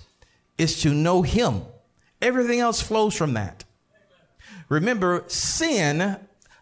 [0.57, 1.61] is to know Him.
[2.21, 3.63] Everything else flows from that.
[4.67, 6.17] Remember, sin,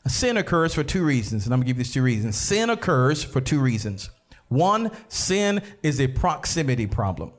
[0.06, 2.38] sin occurs for two reasons, and I'm gonna give you these two reasons.
[2.38, 4.10] Sin occurs for two reasons.
[4.48, 7.34] One, sin is a proximity problem.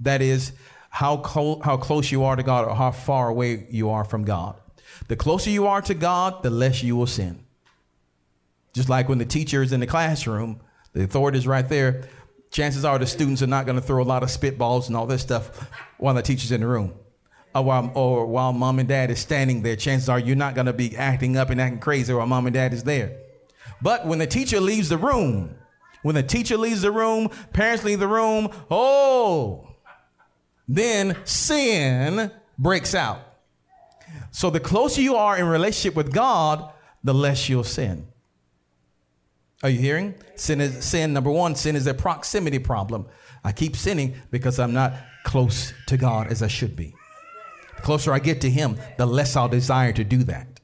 [0.00, 0.52] That is,
[0.88, 4.24] how, co- how close you are to God or how far away you are from
[4.24, 4.56] God.
[5.08, 7.44] The closer you are to God, the less you will sin.
[8.72, 10.60] Just like when the teacher is in the classroom,
[10.92, 12.08] the authority is right there.
[12.50, 15.06] Chances are the students are not going to throw a lot of spitballs and all
[15.06, 16.94] this stuff while the teacher's in the room.
[17.54, 20.66] Or while, or while mom and dad is standing there, chances are you're not going
[20.66, 23.18] to be acting up and acting crazy while mom and dad is there.
[23.82, 25.56] But when the teacher leaves the room,
[26.02, 29.67] when the teacher leaves the room, parents leave the room, oh,
[30.68, 33.20] then sin breaks out.
[34.30, 38.06] So the closer you are in relationship with God, the less you'll sin.
[39.62, 40.14] Are you hearing?
[40.36, 43.06] Sin is sin number 1, sin is a proximity problem.
[43.42, 46.94] I keep sinning because I'm not close to God as I should be.
[47.76, 50.60] The closer I get to him, the less I'll desire to do that.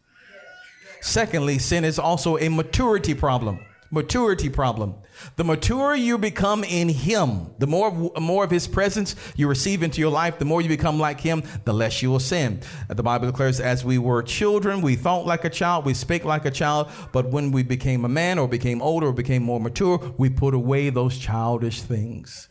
[1.01, 3.61] Secondly, sin is also a maturity problem
[3.95, 4.97] maturity problem.
[5.37, 10.01] The mature you become in Him, the more, more of His presence you receive into
[10.01, 12.61] your life, the more you become like Him, the less you will sin.
[12.89, 16.45] The Bible declares, as we were children, we thought like a child, we spake like
[16.45, 20.15] a child, but when we became a man or became older or became more mature,
[20.19, 22.49] we put away those childish things.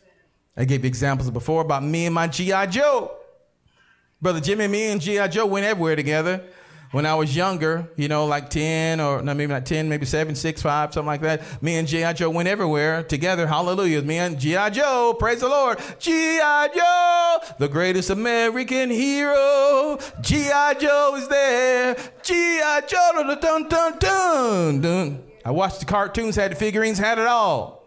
[0.56, 2.66] I gave you examples before about me and my G.I.
[2.66, 3.16] Joe.
[4.22, 5.28] Brother Jimmy, me and G.I.
[5.28, 6.44] Joe went everywhere together
[6.94, 10.36] when I was younger, you know, like 10 or no, maybe not 10, maybe 7,
[10.36, 12.12] 6, 5, something like that, me and G.I.
[12.12, 13.48] Joe went everywhere together.
[13.48, 14.00] Hallelujah.
[14.02, 14.70] Me and G.I.
[14.70, 15.80] Joe, praise the Lord.
[15.98, 16.68] G.I.
[16.72, 19.98] Joe, the greatest American hero.
[20.20, 20.74] G.I.
[20.74, 21.96] Joe is there.
[22.22, 22.82] G.I.
[22.86, 25.24] Joe, dun, dun, dun, dun.
[25.44, 27.83] I watched the cartoons, had the figurines, had it all.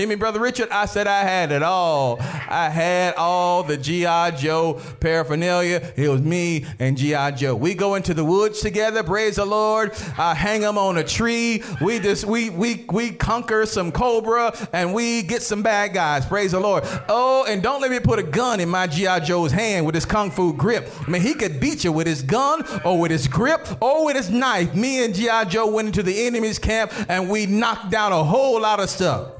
[0.00, 0.70] Hear me, Brother Richard?
[0.70, 2.16] I said I had it all.
[2.22, 4.30] I had all the G.I.
[4.30, 5.92] Joe paraphernalia.
[5.94, 7.32] It was me and G.I.
[7.32, 7.54] Joe.
[7.54, 9.92] We go into the woods together, praise the Lord.
[10.16, 11.62] I hang them on a tree.
[11.82, 16.52] We just, we, we, we conquer some cobra and we get some bad guys, praise
[16.52, 16.84] the Lord.
[17.10, 19.20] Oh, and don't let me put a gun in my G.I.
[19.20, 20.90] Joe's hand with his kung fu grip.
[21.06, 24.16] I mean, he could beat you with his gun or with his grip or with
[24.16, 24.74] his knife.
[24.74, 25.44] Me and G.I.
[25.44, 29.32] Joe went into the enemy's camp and we knocked down a whole lot of stuff.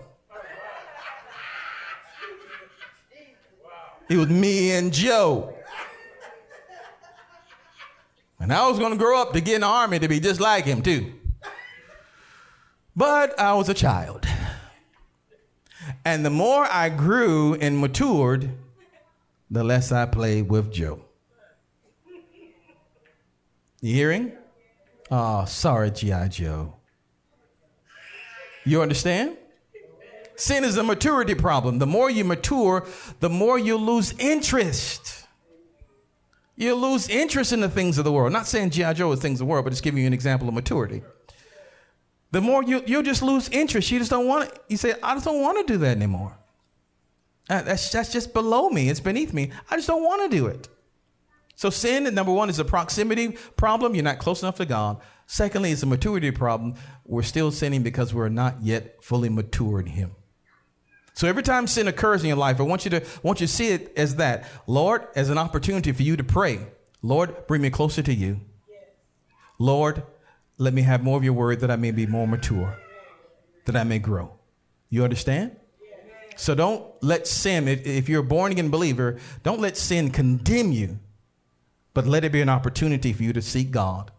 [4.10, 5.54] It was me and Joe.
[8.40, 10.40] And I was going to grow up to get in the army to be just
[10.40, 11.12] like him, too.
[12.96, 14.26] But I was a child.
[16.04, 18.50] And the more I grew and matured,
[19.48, 21.04] the less I played with Joe.
[23.80, 24.32] You hearing?
[25.08, 26.28] Oh, sorry, G.I.
[26.28, 26.74] Joe.
[28.64, 29.36] You understand?
[30.40, 31.78] Sin is a maturity problem.
[31.78, 32.86] The more you mature,
[33.20, 35.26] the more you lose interest.
[36.56, 38.32] You lose interest in the things of the world.
[38.32, 38.94] Not saying G.I.
[38.94, 41.02] Joe is things of the world, but just giving you an example of maturity.
[42.30, 43.90] The more you you just lose interest.
[43.90, 44.60] You just don't want to.
[44.68, 46.38] You say, I just don't want to do that anymore.
[47.50, 48.88] Uh, that's that's just below me.
[48.88, 49.50] It's beneath me.
[49.70, 50.68] I just don't want to do it.
[51.54, 53.94] So sin, number one, is a proximity problem.
[53.94, 55.02] You're not close enough to God.
[55.26, 56.76] Secondly, it's a maturity problem.
[57.04, 60.12] We're still sinning because we're not yet fully mature in Him.
[61.20, 63.46] So every time sin occurs in your life, I want you to I want you
[63.46, 66.60] to see it as that, Lord, as an opportunity for you to pray.
[67.02, 68.40] Lord, bring me closer to you.
[69.58, 70.02] Lord,
[70.56, 72.74] let me have more of your word that I may be more mature,
[73.66, 74.32] that I may grow.
[74.88, 75.56] You understand?
[76.36, 80.72] So don't let sin, if, if you're a born again believer, don't let sin condemn
[80.72, 81.00] you
[81.92, 84.10] but let it be an opportunity for you to seek God.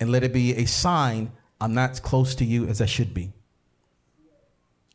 [0.00, 1.30] And let it be a sign
[1.60, 3.34] I'm not as close to you as I should be.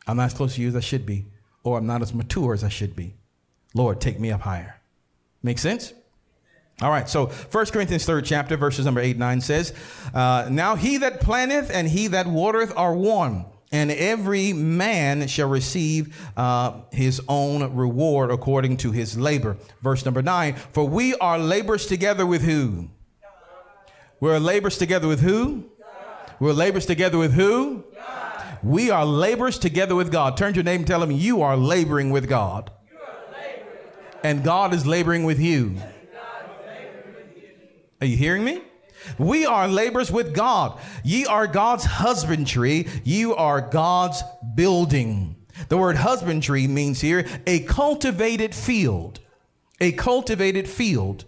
[0.07, 1.25] I'm not as close to you as I should be,
[1.63, 3.15] or I'm not as mature as I should be.
[3.73, 4.79] Lord, take me up higher.
[5.43, 5.93] Make sense?
[6.81, 9.73] All right, so 1 Corinthians 3rd chapter, verses number 8 9 says,
[10.13, 15.49] uh, Now he that planteth and he that watereth are one and every man shall
[15.49, 19.57] receive uh, his own reward according to his labor.
[19.81, 22.89] Verse number nine, for we are laborers together with who?
[24.19, 25.65] We're laborers together with who?
[26.39, 27.83] We're laborers together with who?
[28.67, 30.35] We are laborers together with God.
[30.35, 32.69] Turn to your name and tell him you are laboring with God.
[32.91, 33.65] Laboring.
[34.25, 35.77] And God is laboring with you.
[38.01, 38.61] Are you hearing me?
[39.17, 40.77] We are laborers with God.
[41.05, 42.87] Ye are God's husbandry.
[43.05, 44.21] You are God's
[44.53, 45.37] building.
[45.69, 49.21] The word husbandry means here a cultivated field.
[49.79, 51.23] A cultivated field.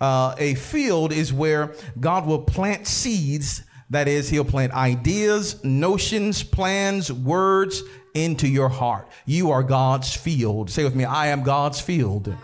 [0.00, 3.64] Uh, a field is where God will plant seeds.
[3.94, 7.82] That is, He'll plant ideas, notions, plans, words
[8.12, 9.08] into your heart.
[9.24, 10.68] You are God's field.
[10.70, 12.34] Say with me, I am God's field.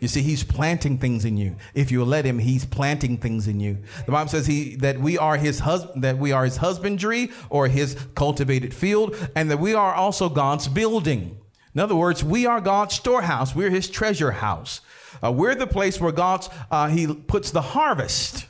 [0.00, 1.56] You see, he's planting things in you.
[1.74, 3.78] If you let him, he's planting things in you.
[4.06, 7.66] The Bible says he that we are his husband, that we are his husbandry or
[7.66, 11.38] his cultivated field, and that we are also God's building.
[11.74, 13.54] In other words, we are God's storehouse.
[13.54, 14.82] We're his treasure house.
[15.24, 18.47] Uh, we're the place where God's uh, he puts the harvest.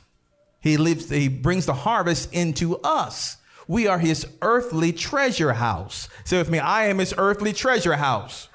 [0.61, 1.09] He lives.
[1.09, 3.37] He brings the harvest into us.
[3.67, 6.09] We are his earthly treasure house.
[6.23, 8.49] Say with me, I am his earthly treasure house.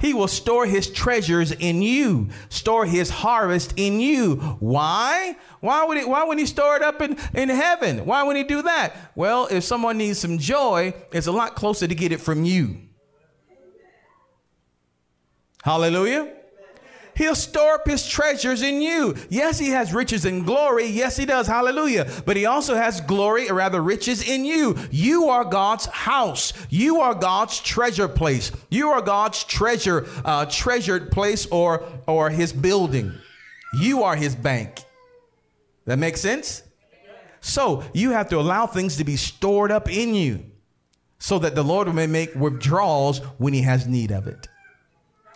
[0.00, 4.36] He will store his treasures in you, store his harvest in you.
[4.36, 5.36] Why?
[5.60, 8.06] Why would he, why would he store it up in, in heaven?
[8.06, 8.96] Why would he do that?
[9.14, 12.78] Well, if someone needs some joy, it's a lot closer to get it from you.
[15.62, 16.34] Hallelujah.
[17.16, 19.14] He'll store up his treasures in you.
[19.28, 20.86] Yes, he has riches and glory.
[20.86, 21.46] Yes, he does.
[21.46, 22.10] Hallelujah.
[22.24, 24.76] But he also has glory, or rather riches in you.
[24.90, 26.52] You are God's house.
[26.70, 28.52] You are God's treasure place.
[28.70, 33.12] You are God's treasure, uh, treasured place or, or his building.
[33.80, 34.82] You are his bank.
[35.86, 36.62] That makes sense?
[37.40, 40.44] So you have to allow things to be stored up in you
[41.18, 44.48] so that the Lord may make withdrawals when he has need of it.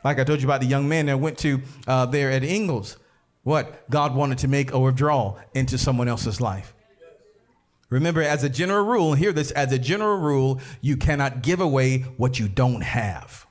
[0.04, 2.98] Like I told you about the young man that went to uh, there at Ingles.
[3.42, 3.88] What?
[3.90, 6.74] God wanted to make a withdrawal into someone else's life.
[7.90, 11.98] Remember, as a general rule, hear this as a general rule, you cannot give away
[12.16, 13.46] what you don't have.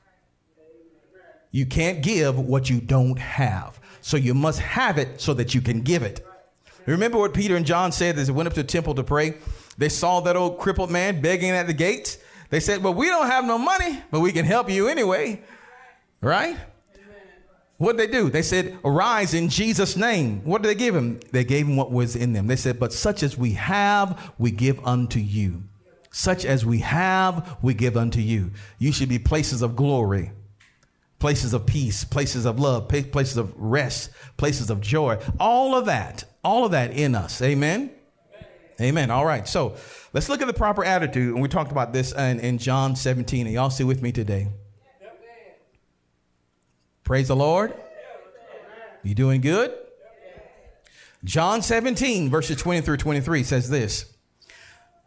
[1.52, 3.80] You can't give what you don't have.
[4.02, 6.26] So you must have it so that you can give it.
[6.86, 9.36] Remember what Peter and John said as they went up to the temple to pray?
[9.78, 12.18] They saw that old crippled man begging at the gates.
[12.50, 15.42] They said, Well, we don't have no money, but we can help you anyway.
[16.24, 16.58] Right?
[17.78, 18.30] What did they do?
[18.30, 20.42] They said, Arise in Jesus' name.
[20.46, 21.20] What did they give him?
[21.32, 22.48] They gave him what was in them.
[22.48, 25.64] They said, But such as we have, we give unto you.
[26.12, 28.52] Such as we have, we give unto you.
[28.78, 30.32] You should be places of glory,
[31.20, 35.20] places of peace, places of love, places of rest, places of joy.
[35.40, 37.42] All of that, all of that in us.
[37.42, 37.92] Amen.
[38.80, 39.12] Amen.
[39.12, 39.48] All right.
[39.48, 39.76] So
[40.14, 41.34] let's look at the proper attitude.
[41.34, 43.48] And we talked about this in, in John 17.
[43.48, 44.48] And y'all see with me today.
[47.04, 47.74] Praise the Lord.
[49.04, 49.74] You doing good?
[51.26, 54.06] John 17, verses 20 through 23 says this.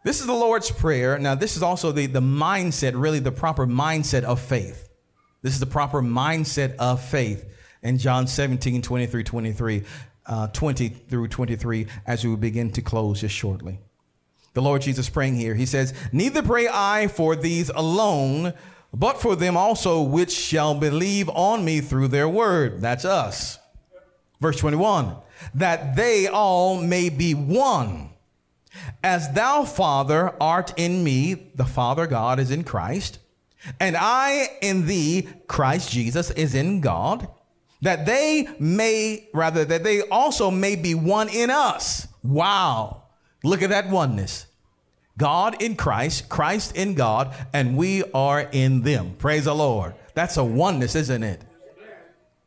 [0.03, 1.17] This is the Lord's Prayer.
[1.17, 4.89] Now, this is also the, the mindset, really the proper mindset of faith.
[5.41, 7.45] This is the proper mindset of faith
[7.81, 9.83] in John 17, 20 through 23,
[10.27, 13.79] uh, 20 through 23, as we begin to close just shortly.
[14.53, 18.53] The Lord Jesus praying here, he says, Neither pray I for these alone
[18.97, 22.81] but for them also which shall believe on me through their word.
[22.81, 23.59] That's us.
[24.41, 25.15] Verse 21
[25.53, 28.09] that they all may be one.
[29.03, 33.19] As thou, Father, art in me, the Father God is in Christ,
[33.79, 37.27] and I in thee, Christ Jesus is in God,
[37.81, 42.07] that they may, rather, that they also may be one in us.
[42.23, 43.03] Wow.
[43.43, 44.46] Look at that oneness.
[45.17, 49.15] God in Christ, Christ in God, and we are in them.
[49.17, 49.95] Praise the Lord.
[50.13, 51.41] That's a oneness, isn't it?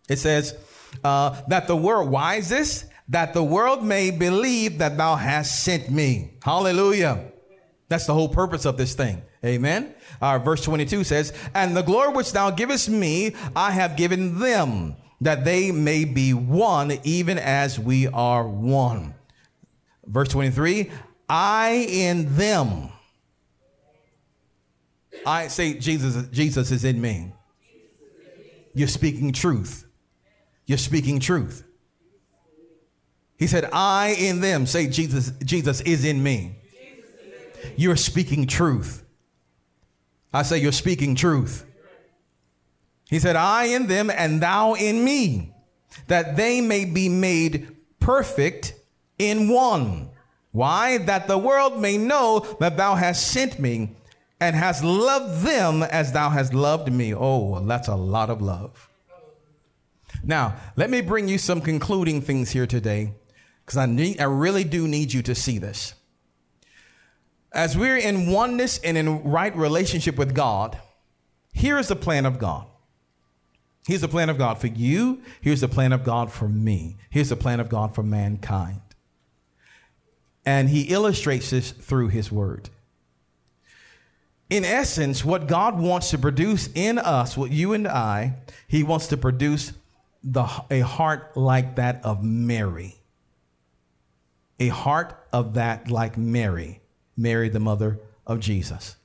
[0.08, 0.56] It says,
[1.04, 2.12] uh, that the world,
[2.48, 2.86] this?
[3.08, 6.32] That the world may believe that thou hast sent me.
[6.42, 7.32] Hallelujah.
[7.88, 9.22] That's the whole purpose of this thing.
[9.44, 9.94] Amen.
[10.20, 14.96] Uh, verse 22 says, And the glory which thou givest me, I have given them,
[15.20, 19.14] that they may be one, even as we are one.
[20.06, 20.90] Verse 23,
[21.30, 22.88] I in them.
[25.24, 27.32] I say Jesus, Jesus is in me.
[28.74, 29.86] You're speaking truth.
[30.66, 31.64] You're speaking truth.
[33.38, 34.66] He said, I in them.
[34.66, 36.56] Say Jesus, Jesus is in me.
[37.76, 39.04] You're speaking truth.
[40.32, 41.64] I say, You're speaking truth.
[43.08, 45.54] He said, I in them and thou in me,
[46.08, 48.74] that they may be made perfect
[49.18, 50.09] in one.
[50.53, 50.98] Why?
[50.98, 53.96] That the world may know that thou hast sent me
[54.40, 57.14] and hast loved them as thou hast loved me.
[57.14, 58.88] Oh, that's a lot of love.
[60.24, 63.12] Now, let me bring you some concluding things here today
[63.64, 65.94] because I, need, I really do need you to see this.
[67.53, 70.78] As we're in oneness and in right relationship with God,
[71.53, 72.66] here is the plan of God.
[73.86, 75.22] Here's the plan of God for you.
[75.40, 76.96] Here's the plan of God for me.
[77.11, 78.80] Here's the plan of God for mankind.
[80.45, 82.70] And he illustrates this through his word.
[84.49, 88.36] In essence, what God wants to produce in us, what you and I,
[88.66, 89.72] he wants to produce
[90.24, 92.97] the, a heart like that of Mary.
[94.59, 96.80] A heart of that like Mary.
[97.16, 98.97] Mary, the mother of Jesus.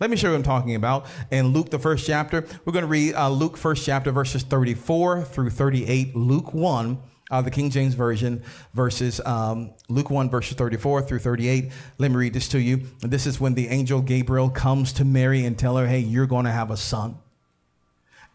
[0.00, 1.06] Let me show you what I'm talking about.
[1.30, 5.24] In Luke, the first chapter, we're going to read uh, Luke, first chapter, verses 34
[5.24, 6.16] through 38.
[6.16, 6.98] Luke 1,
[7.30, 8.42] uh, the King James Version,
[8.74, 11.70] verses um, Luke 1, verses 34 through 38.
[11.98, 12.82] Let me read this to you.
[13.00, 16.44] This is when the angel Gabriel comes to Mary and tell her, hey, you're going
[16.44, 17.16] to have a son.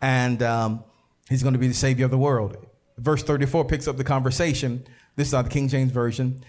[0.02, 0.84] And um,
[1.30, 2.58] he's going to be the savior of the world.
[2.98, 4.86] Verse 34 picks up the conversation.
[5.16, 6.44] This is not the King James Version.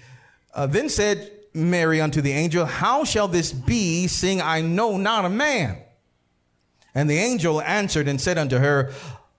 [0.55, 5.24] Uh, then said Mary unto the angel, How shall this be, seeing I know not
[5.24, 5.78] a man?
[6.94, 8.92] And the angel answered and said unto her,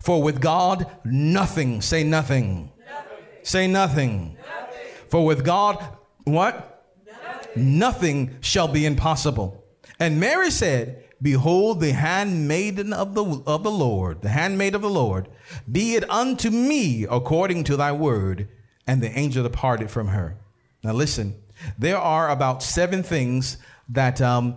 [0.00, 2.72] For with God, nothing, say nothing.
[2.86, 3.24] nothing.
[3.42, 4.36] Say nothing.
[4.38, 4.86] nothing.
[5.08, 5.84] For with God,
[6.24, 6.84] what?
[7.06, 7.78] Nothing.
[7.78, 9.64] nothing shall be impossible.
[9.98, 14.88] And Mary said, Behold, the handmaiden of the, of the Lord, the handmaid of the
[14.88, 15.28] Lord,
[15.70, 18.48] be it unto me according to thy word
[18.86, 20.38] and the angel departed from her.
[20.82, 21.36] Now, listen,
[21.78, 23.58] there are about seven things
[23.90, 24.56] that, um,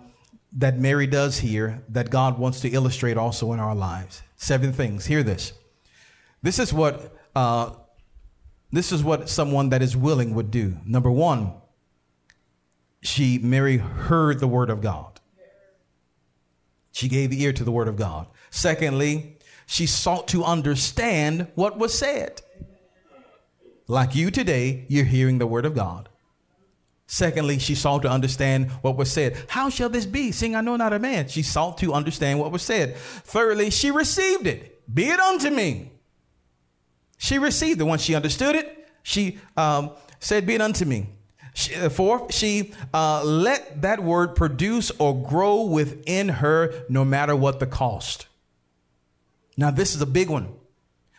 [0.52, 4.22] that Mary does here that God wants to illustrate also in our lives.
[4.44, 5.06] Seven things.
[5.06, 5.54] Hear this.
[6.42, 7.70] This is what, uh,
[8.70, 10.76] this is what someone that is willing would do.
[10.84, 11.54] Number one,
[13.00, 15.18] she, Mary, heard the word of God.
[16.92, 18.26] She gave ear to the word of God.
[18.50, 22.42] Secondly, she sought to understand what was said.
[23.88, 26.10] Like you today, you're hearing the word of God.
[27.14, 29.36] Secondly, she sought to understand what was said.
[29.46, 31.28] How shall this be, seeing I know not a man?
[31.28, 32.96] She sought to understand what was said.
[32.96, 34.92] Thirdly, she received it.
[34.92, 35.92] Be it unto me.
[37.16, 37.84] She received it.
[37.84, 41.06] Once she understood it, she um, said, Be it unto me.
[41.54, 47.36] She, uh, fourth, she uh, let that word produce or grow within her no matter
[47.36, 48.26] what the cost.
[49.56, 50.52] Now, this is a big one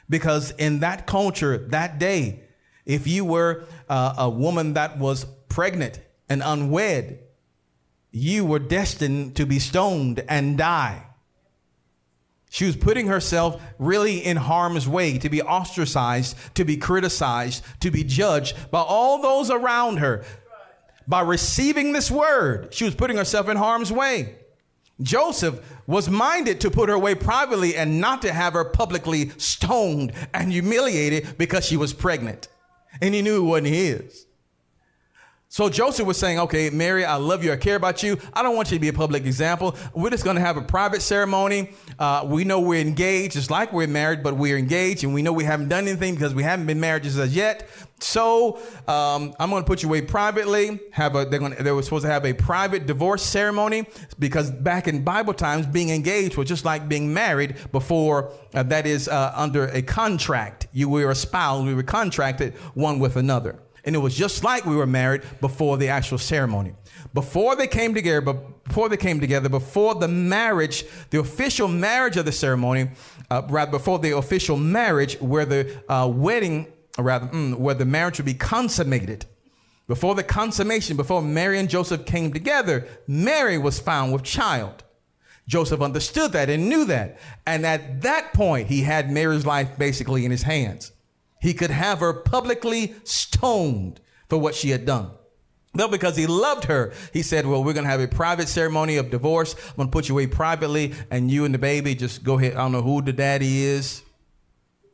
[0.09, 2.41] because in that culture, that day,
[2.85, 5.25] if you were uh, a woman that was
[5.55, 7.17] pregnant and unwed,
[8.11, 11.01] you were destined to be stoned and die.
[12.49, 17.89] She was putting herself really in harm's way, to be ostracized, to be criticized, to
[17.89, 20.25] be judged by all those around her.
[21.07, 24.35] By receiving this word, she was putting herself in harm's way.
[25.01, 30.11] Joseph was minded to put her away privately and not to have her publicly stoned
[30.33, 32.49] and humiliated because she was pregnant
[33.01, 34.25] and he knew it wasn't his.
[35.55, 37.53] So Joseph was saying, okay, Mary, I love you.
[37.53, 38.19] I care about you.
[38.33, 39.73] I don't want you to be a public example.
[39.93, 41.71] We're just going to have a private ceremony.
[41.97, 43.37] Uh, we know we're engaged.
[43.37, 46.35] It's like we're married, but we're engaged and we know we haven't done anything because
[46.35, 47.69] we haven't been married just as yet.
[48.01, 48.57] So
[48.89, 50.77] um, I'm going to put you away privately.
[50.91, 53.87] Have a, they're going they were supposed to have a private divorce ceremony
[54.19, 58.85] because back in Bible times, being engaged was just like being married before, uh, that
[58.85, 60.67] is uh, under a contract.
[60.73, 61.63] You were a spouse.
[61.63, 63.61] We were contracted one with another.
[63.85, 66.73] And it was just like we were married before the actual ceremony.
[67.13, 68.33] Before they came together,
[68.67, 72.89] before they came together, before the marriage, the official marriage of the ceremony,
[73.29, 76.67] uh, rather before the official marriage, where the uh, wedding,
[76.97, 79.25] rather, mm, where the marriage would be consummated.
[79.87, 84.83] Before the consummation, before Mary and Joseph came together, Mary was found with child.
[85.47, 87.19] Joseph understood that and knew that.
[87.45, 90.91] And at that point, he had Mary's life basically in his hands.
[91.45, 95.11] He could have her publicly stoned for what she had done.
[95.75, 98.97] No, because he loved her, he said, Well, we're going to have a private ceremony
[98.97, 99.53] of divorce.
[99.53, 102.53] I'm going to put you away privately, and you and the baby just go ahead.
[102.53, 104.01] I don't know who the daddy is.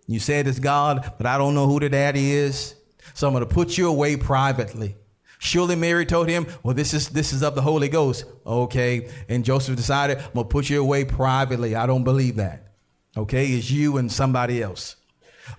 [0.07, 2.75] You said it's God, but I don't know who the daddy is.
[3.13, 4.97] So I'm going to put you away privately.
[5.39, 8.25] Surely Mary told him, Well, this is this is of the Holy Ghost.
[8.45, 9.09] Okay.
[9.29, 11.75] And Joseph decided, I'm gonna put you away privately.
[11.75, 12.73] I don't believe that.
[13.15, 14.97] Okay, it's you and somebody else.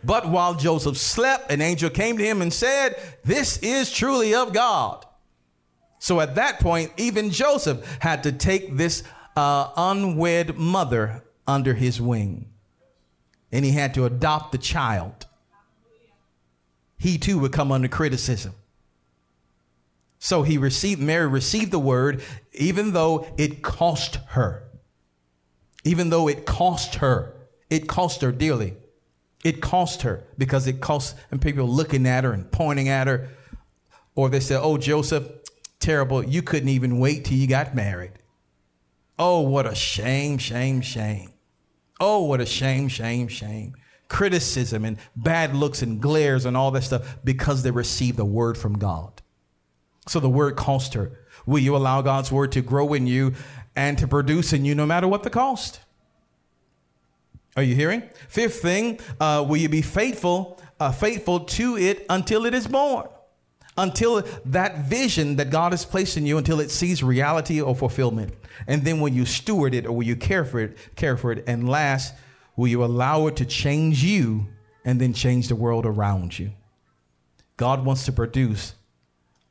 [0.04, 4.52] But while Joseph slept, an angel came to him and said, This is truly of
[4.52, 5.04] God.
[5.98, 9.04] So at that point, even Joseph had to take this
[9.36, 12.46] uh, unwed mother under his wing.
[13.52, 15.26] And he had to adopt the child.
[16.98, 18.54] He too would come under criticism.
[20.18, 22.22] So he received, Mary received the word,
[22.52, 24.64] even though it cost her.
[25.84, 27.34] Even though it cost her,
[27.68, 28.74] it cost her dearly.
[29.42, 33.28] It cost her because it cost, and people looking at her and pointing at her.
[34.14, 35.28] Or they said, Oh, Joseph,
[35.80, 36.24] terrible.
[36.24, 38.12] You couldn't even wait till you got married.
[39.18, 41.32] Oh, what a shame, shame, shame.
[42.00, 43.74] Oh, what a shame, shame, shame.
[44.08, 48.58] Criticism and bad looks and glares and all that stuff because they received a word
[48.58, 49.22] from God.
[50.08, 51.20] So the word cost her.
[51.46, 53.34] Will you allow God's word to grow in you
[53.74, 55.80] and to produce in you no matter what the cost?
[57.56, 58.02] Are you hearing?
[58.28, 63.08] Fifth thing, uh, will you be faithful, uh, faithful to it until it is born?
[63.76, 68.34] Until that vision that God has placed in you, until it sees reality or fulfillment.
[68.66, 71.44] And then will you steward it or will you care for it, care for it?
[71.46, 72.14] And last,
[72.56, 74.46] will you allow it to change you
[74.84, 76.52] and then change the world around you?
[77.56, 78.74] God wants to produce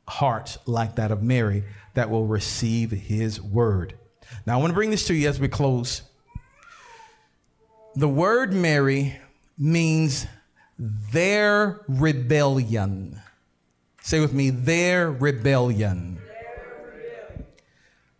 [0.08, 3.94] hearts like that of Mary that will receive his word.
[4.46, 6.02] Now, I want to bring this to you as we close.
[7.94, 9.18] The word Mary
[9.58, 10.26] means
[10.78, 13.20] their rebellion.
[14.00, 16.18] Say with me, their rebellion.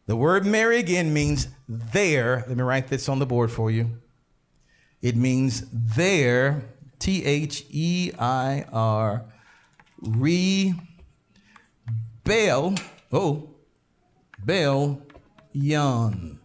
[0.07, 2.45] The word Mary again means their.
[2.47, 3.91] Let me write this on the board for you.
[5.01, 6.64] It means their,
[6.99, 9.25] T H E I R,
[10.03, 10.77] rebel,
[13.11, 13.49] oh,
[14.45, 15.01] bel,
[15.53, 16.41] yon.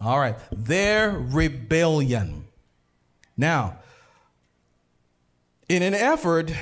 [0.00, 2.46] All right, their rebellion.
[3.36, 3.78] Now,
[5.68, 6.52] in an effort,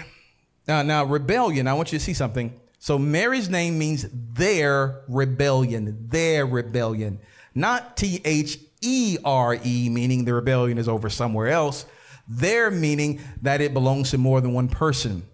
[0.69, 2.59] uh, now rebellion, I want you to see something.
[2.79, 7.19] So Mary's name means their rebellion, their rebellion,
[7.55, 11.87] not T H E R E, meaning the rebellion is over somewhere else.
[12.29, 15.27] Their meaning that it belongs to more than one person.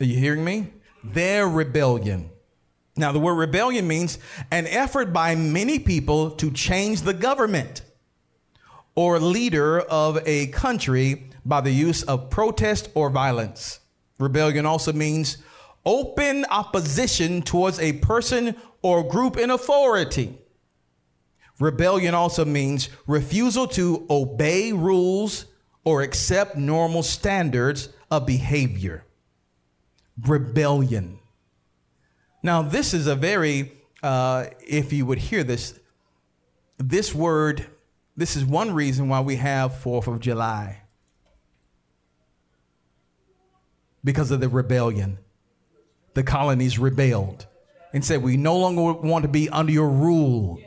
[0.00, 0.72] Are you hearing me?
[1.02, 2.30] Their rebellion.
[2.96, 4.18] Now, the word rebellion means
[4.50, 7.82] an effort by many people to change the government
[8.94, 13.80] or leader of a country by the use of protest or violence.
[14.18, 15.38] Rebellion also means
[15.84, 20.38] open opposition towards a person or group in authority.
[21.58, 25.46] Rebellion also means refusal to obey rules
[25.84, 29.04] or accept normal standards of behavior.
[30.26, 31.18] Rebellion.
[32.44, 33.72] Now, this is a very,
[34.02, 35.80] uh, if you would hear this,
[36.76, 37.64] this word,
[38.18, 40.82] this is one reason why we have 4th of July.
[44.04, 45.16] Because of the rebellion.
[46.12, 47.46] The colonies rebelled
[47.94, 50.60] and said, We no longer want to be under your rule.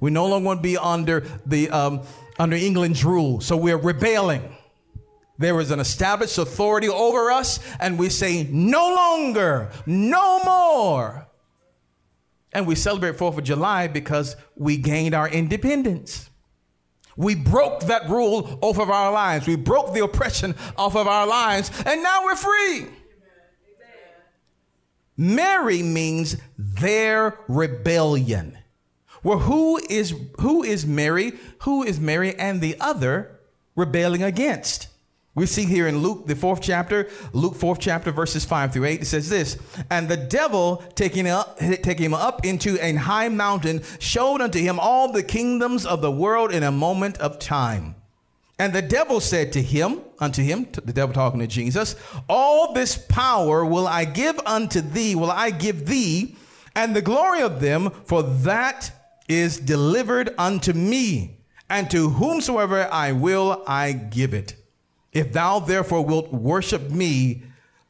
[0.00, 2.02] We no longer want to be under the um,
[2.38, 3.40] under England's rule.
[3.40, 4.57] So we're rebelling.
[5.38, 11.28] There is an established authority over us, and we say, no longer, no more.
[12.52, 16.28] And we celebrate 4th of July because we gained our independence.
[17.16, 19.46] We broke that rule off of our lives.
[19.46, 22.86] We broke the oppression off of our lives, and now we're free.
[25.16, 28.56] Mary means their rebellion.
[29.24, 31.32] Well, who is who is Mary?
[31.62, 33.40] Who is Mary and the other
[33.74, 34.86] rebelling against?
[35.38, 39.02] We see here in Luke, the fourth chapter, Luke fourth chapter, verses five through eight.
[39.02, 39.56] It says this:
[39.88, 44.80] And the devil taking up, taking him up into a high mountain, showed unto him
[44.80, 47.94] all the kingdoms of the world in a moment of time.
[48.58, 51.94] And the devil said to him, unto him, the devil talking to Jesus,
[52.28, 56.34] All this power will I give unto thee, will I give thee,
[56.74, 58.90] and the glory of them, for that
[59.28, 61.38] is delivered unto me,
[61.70, 64.57] and to whomsoever I will I give it.
[65.12, 67.42] If thou therefore wilt worship me,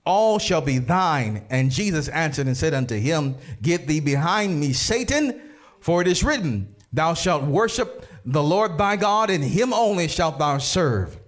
[0.05, 1.45] all shall be thine.
[1.51, 5.41] And Jesus answered and said unto him, Get thee behind me, Satan,
[5.81, 10.39] for it is written, Thou shalt worship the Lord thy God, and him only shalt
[10.39, 11.19] thou serve.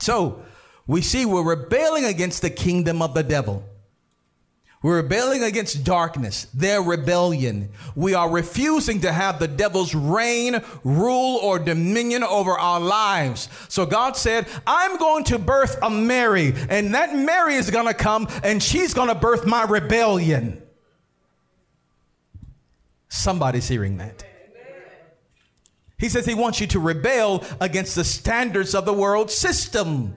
[0.00, 0.42] So
[0.86, 3.64] we see we're rebelling against the kingdom of the devil.
[4.80, 7.70] We're rebelling against darkness, their rebellion.
[7.96, 13.48] We are refusing to have the devil's reign, rule, or dominion over our lives.
[13.68, 17.94] So God said, I'm going to birth a Mary, and that Mary is going to
[17.94, 20.62] come and she's going to birth my rebellion.
[23.08, 24.24] Somebody's hearing that.
[25.98, 30.14] He says he wants you to rebel against the standards of the world system.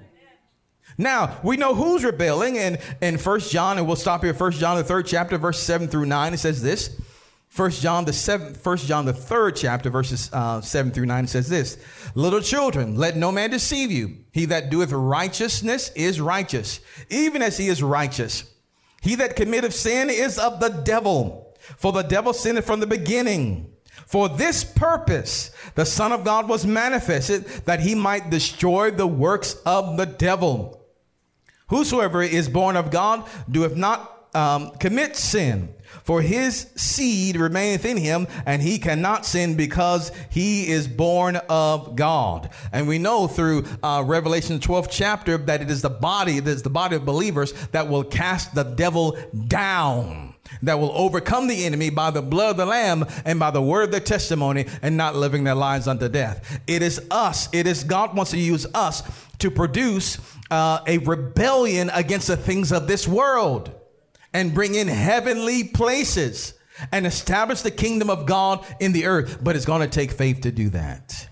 [1.02, 4.78] Now, we know who's rebelling in, in 1 John, and we'll stop here, 1 John,
[4.78, 6.34] the third chapter, verse 7 through 9.
[6.34, 7.02] It says this.
[7.54, 11.49] 1 John, the seventh, 1 John, the third chapter, verses uh, 7 through 9 says
[11.49, 11.78] this
[12.16, 14.20] Little children, let no man deceive you.
[14.32, 16.80] He that doeth righteousness is righteous,
[17.10, 18.45] even as he is righteous.
[19.02, 23.74] He that committeth sin is of the devil, for the devil sinned from the beginning.
[24.06, 29.56] For this purpose, the Son of God was manifested that he might destroy the works
[29.66, 30.80] of the devil.
[31.72, 37.95] Whosoever is born of God doeth not um, commit sin, for his seed remaineth in
[37.95, 42.49] him, and he cannot sin because he is born of God.
[42.74, 46.61] And we know through uh, Revelation 12 chapter that it is the body, it is
[46.61, 49.17] the body of believers that will cast the devil
[49.47, 53.61] down that will overcome the enemy by the blood of the Lamb and by the
[53.61, 56.61] word of their testimony and not living their lives unto death.
[56.67, 59.01] It is us, it is God wants to use us
[59.39, 60.17] to produce
[60.52, 63.72] uh, a rebellion against the things of this world
[64.34, 66.54] and bring in heavenly places
[66.91, 69.39] and establish the kingdom of God in the earth.
[69.43, 71.28] But it's going to take faith to do that.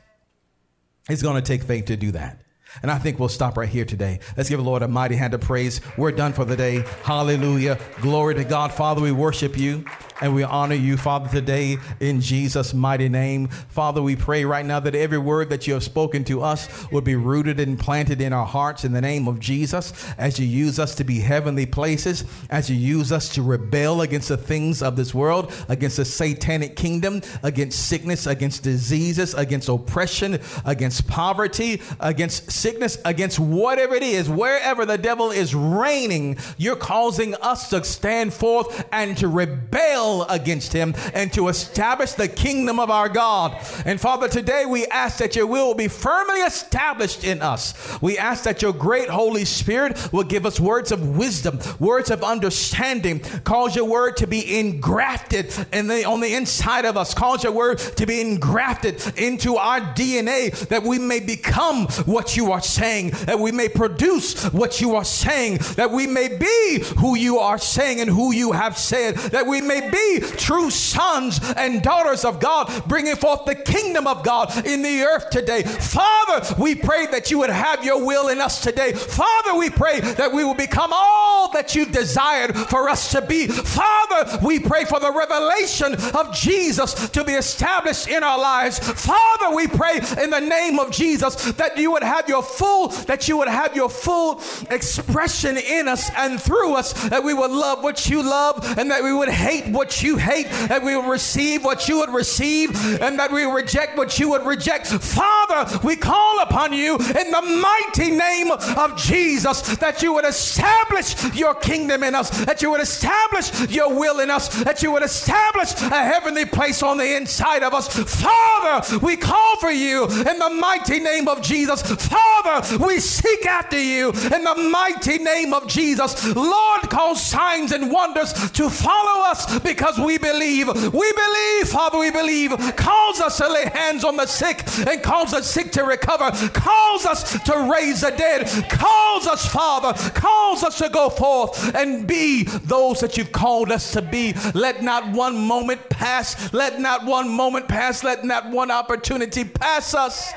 [1.09, 2.41] It's going to take faith to do that.
[2.83, 4.19] And I think we'll stop right here today.
[4.37, 5.81] Let's give the Lord a mighty hand of praise.
[5.97, 6.85] We're done for the day.
[7.03, 7.79] Hallelujah.
[7.99, 8.71] Glory to God.
[8.71, 9.85] Father, we worship you.
[10.21, 13.47] And we honor you, Father, today in Jesus' mighty name.
[13.47, 17.05] Father, we pray right now that every word that you have spoken to us would
[17.05, 20.77] be rooted and planted in our hearts in the name of Jesus as you use
[20.77, 24.97] us to be heavenly places, as you use us to rebel against the things of
[24.97, 32.51] this world, against the satanic kingdom, against sickness, against diseases, against oppression, against poverty, against
[32.51, 38.33] sickness, against whatever it is, wherever the devil is reigning, you're causing us to stand
[38.33, 43.57] forth and to rebel against him and to establish the kingdom of our God.
[43.85, 47.73] And Father, today we ask that your will will be firmly established in us.
[48.01, 52.23] We ask that your great Holy Spirit will give us words of wisdom, words of
[52.23, 57.43] understanding, cause your word to be engrafted in the, on the inside of us, cause
[57.43, 62.61] your word to be engrafted into our DNA that we may become what you are
[62.61, 67.37] saying, that we may produce what you are saying, that we may be who you
[67.37, 71.81] are saying and who you have said, that we may be be true sons and
[71.81, 75.63] daughters of God, bringing forth the kingdom of God in the earth today.
[75.63, 78.93] Father, we pray that you would have your will in us today.
[78.93, 83.47] Father, we pray that we will become all that you've desired for us to be.
[83.47, 88.79] Father, we pray for the revelation of Jesus to be established in our lives.
[88.79, 93.27] Father, we pray in the name of Jesus that you would have your full, that
[93.27, 97.83] you would have your full expression in us and through us, that we would love
[97.83, 101.63] what you love and that we would hate what you hate, that we will receive
[101.63, 102.69] what you would receive,
[103.01, 104.87] and that we reject what you would reject.
[104.87, 111.15] Father, we call upon you in the mighty name of Jesus that you would establish
[111.35, 115.03] your kingdom in us, that you would establish your will in us, that you would
[115.03, 117.87] establish a heavenly place on the inside of us.
[117.87, 121.81] Father, we call for you in the mighty name of Jesus.
[121.81, 126.35] Father, we seek after you in the mighty name of Jesus.
[126.35, 130.67] Lord, cause signs and wonders to follow us because we believe.
[130.67, 132.51] We believe, Father, we believe.
[132.75, 136.31] Calls us to lay hands on the sick and calls the sick to recover.
[136.49, 138.47] Calls us to raise the dead.
[138.69, 143.91] Calls us, Father, calls us to go forth and be those that you've called us
[143.91, 144.33] to be.
[144.53, 146.51] Let not one moment pass.
[146.51, 148.03] Let not one moment pass.
[148.03, 150.33] Let not one opportunity pass us.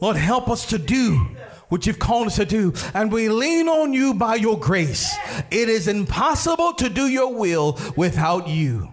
[0.00, 1.35] Lord, help us to do
[1.68, 5.14] what you've called us to do, and we lean on you by your grace.
[5.50, 8.90] It is impossible to do your will without you.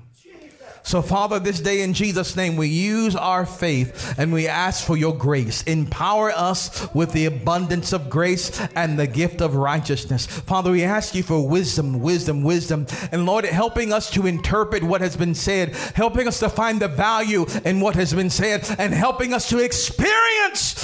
[0.86, 4.97] So, Father, this day in Jesus' name, we use our faith and we ask for
[4.97, 5.63] your grace.
[5.63, 10.26] Empower us with the abundance of grace and the gift of righteousness.
[10.26, 12.86] Father, we ask you for wisdom, wisdom, wisdom.
[13.13, 16.89] And Lord, helping us to interpret what has been said, helping us to find the
[16.89, 20.32] value in what has been said, and helping us to experience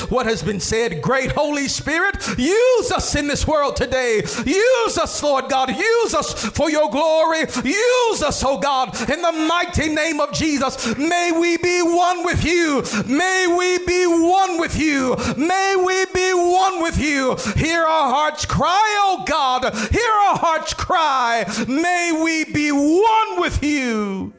[0.09, 1.01] what has been said.
[1.01, 4.21] Great Holy Spirit, use us in this world today.
[4.45, 5.69] Use us, Lord God.
[5.75, 7.41] Use us for your glory.
[7.63, 10.97] Use us, oh God, in the mighty name of Jesus.
[10.97, 12.83] May we be one with you.
[13.05, 15.15] May we be one with you.
[15.37, 17.35] May we be one with you.
[17.55, 19.63] Hear our hearts cry, oh God.
[19.91, 21.45] Hear our hearts cry.
[21.67, 24.33] May we be one with you.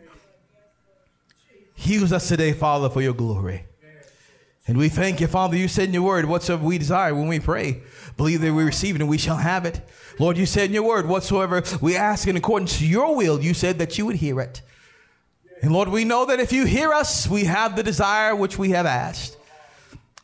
[1.77, 3.65] Use us today, Father, for your glory.
[4.71, 5.57] And we thank you, Father.
[5.57, 7.81] You said in your word, whatsoever we desire when we pray,
[8.17, 9.81] believe that we receive it and we shall have it.
[10.21, 13.53] Lord, you said in your word, whatsoever we ask in accordance to your will, you
[13.53, 14.63] said that you would hear it.
[15.61, 18.71] And Lord, we know that if you hear us, we have the desire which we
[18.71, 19.37] have asked.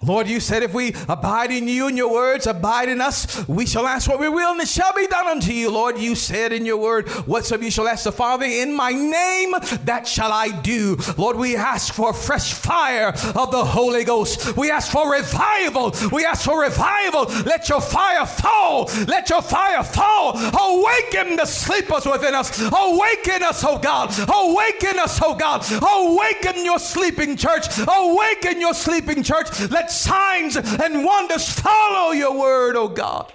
[0.02, 3.64] Lord, you said if we abide in you and your words abide in us, we
[3.64, 5.70] shall ask what we will and it shall be done unto you.
[5.70, 9.52] Lord, you said in your word, whatsoever you shall ask the Father in my name,
[9.84, 10.98] that shall I do.
[11.16, 14.54] Lord, we ask for fresh fire of the Holy Ghost.
[14.54, 15.94] We ask for revival.
[16.12, 17.24] We ask for revival.
[17.44, 18.90] Let your fire fall.
[19.08, 20.36] Let your fire fall.
[20.36, 22.60] Awaken the sleepers within us.
[22.60, 24.12] Awaken us, oh God.
[24.28, 25.64] Awaken us, oh God.
[25.82, 27.66] Awaken your sleeping church.
[27.78, 29.58] Awaken your sleeping church.
[29.70, 33.32] Let let signs and wonders follow your word, oh God.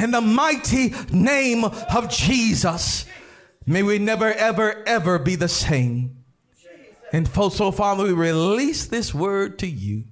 [0.00, 3.04] In the mighty name of Jesus,
[3.66, 6.18] may we never, ever, ever be the same.
[7.12, 10.04] And so, Father, we release this word to you.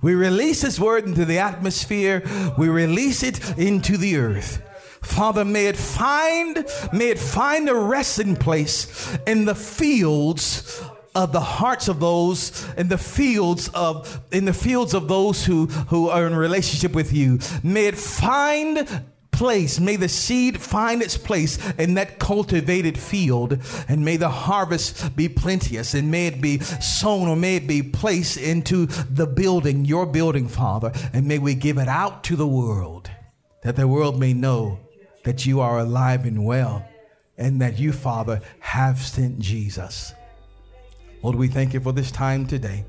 [0.00, 2.22] We release this word into the atmosphere.
[2.56, 4.62] We release it into the earth.
[5.02, 10.82] Father, may it find, may it find a resting place in the fields
[11.14, 15.66] of the hearts of those in the fields of in the fields of those who
[15.66, 17.38] who are in relationship with you.
[17.62, 18.88] May it find
[19.34, 23.58] place may the seed find its place in that cultivated field
[23.88, 27.82] and may the harvest be plenteous and may it be sown or may it be
[27.82, 32.46] placed into the building your building father and may we give it out to the
[32.46, 33.10] world
[33.62, 34.78] that the world may know
[35.24, 36.86] that you are alive and well
[37.36, 40.12] and that you father have sent jesus
[41.24, 42.84] Lord, we thank you for this time today,